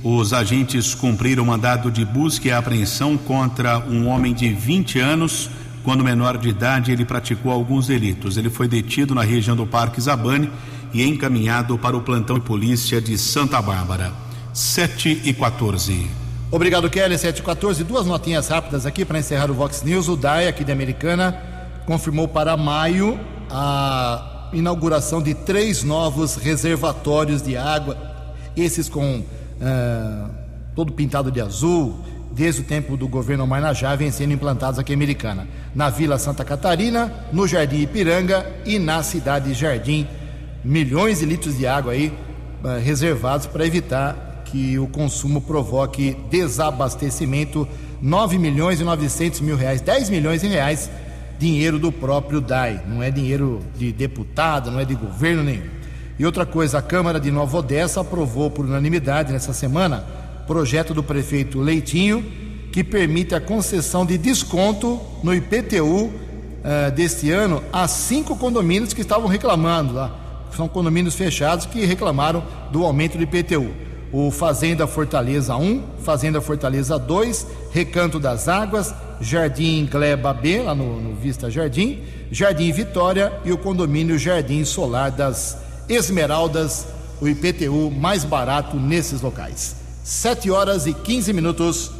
Os 0.03 0.33
agentes 0.33 0.93
cumpriram 0.93 1.45
mandado 1.45 1.89
de 1.89 2.05
busca 2.05 2.47
e 2.47 2.51
apreensão 2.51 3.17
contra 3.17 3.79
um 3.79 4.07
homem 4.07 4.33
de 4.33 4.53
20 4.53 4.99
anos. 4.99 5.49
Quando 5.87 6.03
menor 6.03 6.37
de 6.37 6.49
idade, 6.49 6.91
ele 6.91 7.05
praticou 7.05 7.49
alguns 7.49 7.87
delitos. 7.87 8.35
Ele 8.35 8.49
foi 8.49 8.67
detido 8.67 9.15
na 9.15 9.21
região 9.21 9.55
do 9.55 9.65
Parque 9.65 10.01
Zabane 10.01 10.51
e 10.93 11.01
encaminhado 11.01 11.77
para 11.77 11.95
o 11.95 12.01
plantão 12.01 12.37
de 12.37 12.43
polícia 12.43 12.99
de 12.99 13.17
Santa 13.17 13.61
Bárbara. 13.61 14.11
7 14.53 15.21
e 15.23 15.33
14. 15.33 16.05
Obrigado, 16.51 16.89
Kelly. 16.89 17.17
7 17.17 17.39
e 17.39 17.41
14. 17.41 17.85
Duas 17.85 18.05
notinhas 18.05 18.49
rápidas 18.49 18.85
aqui 18.85 19.05
para 19.05 19.17
encerrar 19.17 19.49
o 19.49 19.53
Vox 19.53 19.81
News. 19.81 20.09
O 20.09 20.17
DAE, 20.17 20.49
aqui 20.49 20.65
de 20.65 20.73
Americana, 20.73 21.41
confirmou 21.85 22.27
para 22.27 22.57
maio 22.57 23.17
a 23.49 24.49
inauguração 24.51 25.21
de 25.21 25.33
três 25.33 25.83
novos 25.83 26.35
reservatórios 26.35 27.41
de 27.41 27.55
água. 27.55 27.95
Esses 28.57 28.89
com 28.89 29.19
uh, 29.19 30.29
todo 30.75 30.91
pintado 30.91 31.31
de 31.31 31.39
azul, 31.39 32.03
desde 32.37 32.61
o 32.61 32.63
tempo 32.63 32.95
do 32.95 33.07
governo 33.07 33.47
Marnajá, 33.47 33.95
vem 33.95 34.11
sendo 34.11 34.31
implantados 34.31 34.79
aqui 34.79 34.93
em 34.93 34.95
Americana. 34.95 35.47
Na 35.73 35.89
Vila 35.89 36.19
Santa 36.19 36.45
Catarina, 36.45 37.11
no 37.33 37.47
Jardim 37.47 37.81
Ipiranga 37.81 38.45
e 38.63 38.77
na 38.77 39.01
cidade 39.01 39.55
Jardim. 39.55 40.07
Milhões 40.63 41.19
de 41.19 41.25
litros 41.25 41.57
de 41.57 41.65
água 41.65 41.93
aí 41.93 42.13
uh, 42.63 42.79
reservados 42.79 43.47
para 43.47 43.65
evitar 43.65 44.43
que 44.45 44.77
o 44.77 44.85
consumo 44.87 45.41
provoque 45.41 46.15
desabastecimento. 46.29 47.67
9 47.99 48.37
milhões 48.37 48.79
e 48.79 48.83
900 48.83 49.41
mil 49.41 49.55
reais, 49.55 49.81
10 49.81 50.11
milhões 50.11 50.41
de 50.41 50.47
reais, 50.47 50.91
dinheiro 51.39 51.79
do 51.79 51.91
próprio 51.91 52.39
DAI. 52.39 52.83
Não 52.87 53.01
é 53.01 53.09
dinheiro 53.09 53.63
de 53.75 53.91
deputado, 53.91 54.69
não 54.69 54.79
é 54.79 54.85
de 54.85 54.93
governo 54.93 55.41
nenhum. 55.41 55.65
E 56.19 56.25
outra 56.25 56.45
coisa, 56.45 56.77
a 56.77 56.81
Câmara 56.83 57.19
de 57.19 57.31
Nova 57.31 57.57
Odessa 57.57 58.01
aprovou 58.01 58.51
por 58.51 58.63
unanimidade 58.65 59.33
nessa 59.33 59.53
semana 59.53 60.26
projeto 60.47 60.93
do 60.93 61.03
prefeito 61.03 61.59
Leitinho 61.59 62.23
que 62.71 62.83
permite 62.83 63.35
a 63.35 63.41
concessão 63.41 64.05
de 64.05 64.17
desconto 64.17 64.99
no 65.23 65.33
IPTU 65.33 66.11
eh, 66.63 66.91
deste 66.91 67.31
ano 67.31 67.63
a 67.71 67.87
cinco 67.87 68.35
condomínios 68.35 68.93
que 68.93 69.01
estavam 69.01 69.27
reclamando 69.27 69.93
lá. 69.93 70.15
São 70.55 70.67
condomínios 70.67 71.15
fechados 71.15 71.65
que 71.65 71.85
reclamaram 71.85 72.43
do 72.71 72.83
aumento 72.83 73.17
do 73.17 73.23
IPTU. 73.23 73.67
O 74.11 74.31
Fazenda 74.31 74.87
Fortaleza 74.87 75.55
1, 75.55 75.83
Fazenda 76.03 76.39
Fortaleza 76.39 76.97
2, 76.97 77.47
Recanto 77.71 78.19
das 78.19 78.47
Águas, 78.47 78.93
Jardim 79.19 79.85
Gleba 79.85 80.33
B, 80.33 80.61
lá 80.61 80.73
no, 80.73 81.01
no 81.01 81.15
Vista 81.15 81.51
Jardim, 81.51 81.99
Jardim 82.31 82.71
Vitória 82.71 83.33
e 83.43 83.51
o 83.51 83.57
condomínio 83.57 84.17
Jardim 84.17 84.63
Solar 84.63 85.11
das 85.11 85.57
Esmeraldas, 85.89 86.87
o 87.19 87.27
IPTU 87.27 87.91
mais 87.91 88.23
barato 88.23 88.77
nesses 88.77 89.21
locais. 89.21 89.76
7 90.07 90.49
horas 90.49 90.87
e 90.87 90.93
15 90.93 91.33
minutos. 91.33 91.91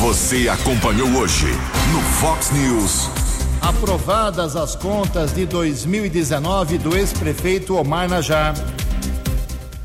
Você 0.00 0.48
acompanhou 0.48 1.08
hoje 1.10 1.46
no 1.92 2.00
Fox 2.14 2.50
News. 2.50 3.08
Aprovadas 3.62 4.56
as 4.56 4.74
contas 4.74 5.32
de 5.32 5.46
2019 5.46 6.78
do 6.78 6.96
ex-prefeito 6.96 7.76
Omar 7.76 8.08
Najar. 8.08 8.54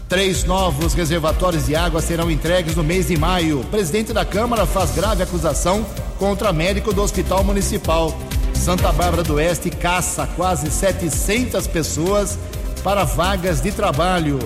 Três 0.10 0.44
novos 0.44 0.96
reservatórios 0.96 1.68
de 1.68 1.76
água 1.76 2.02
serão 2.02 2.32
entregues 2.32 2.76
no 2.76 2.84
mês 2.84 3.10
de 3.10 3.16
maio. 3.16 3.60
O 3.60 3.66
presidente 3.66 4.12
da 4.12 4.26
Câmara 4.26 4.66
faz 4.66 4.90
grave 4.90 5.22
acusação 5.22 5.86
contra 6.18 6.52
médico 6.52 6.92
do 6.92 7.04
Hospital 7.04 7.44
Municipal. 7.44 8.12
Santa 8.56 8.92
Bárbara 8.92 9.22
do 9.22 9.36
Oeste 9.36 9.70
caça 9.70 10.28
quase 10.36 10.72
700 10.72 11.68
pessoas 11.68 12.40
para 12.84 13.04
vagas 13.04 13.62
de 13.62 13.72
trabalho. 13.72 14.40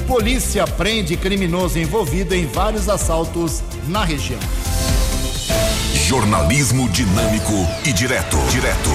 Polícia 0.00 0.66
prende 0.66 1.16
criminoso 1.16 1.78
envolvido 1.78 2.34
em 2.34 2.46
vários 2.46 2.88
assaltos 2.88 3.62
na 3.86 4.04
região. 4.04 4.40
Jornalismo 5.94 6.88
dinâmico 6.88 7.52
e 7.84 7.92
direto. 7.92 8.36
Direto. 8.50 8.90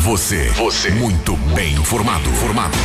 Você. 0.00 0.48
Você. 0.50 0.90
Muito 0.90 1.36
bem 1.54 1.74
informado. 1.74 2.30
Formado. 2.34 2.76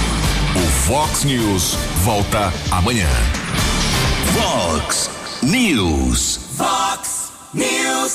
O 0.56 0.68
Fox 0.88 1.24
News 1.24 1.78
volta 2.04 2.52
amanhã. 2.72 3.08
Fox 4.34 5.10
News. 5.43 6.39
Fox 6.58 7.32
News. 7.54 8.12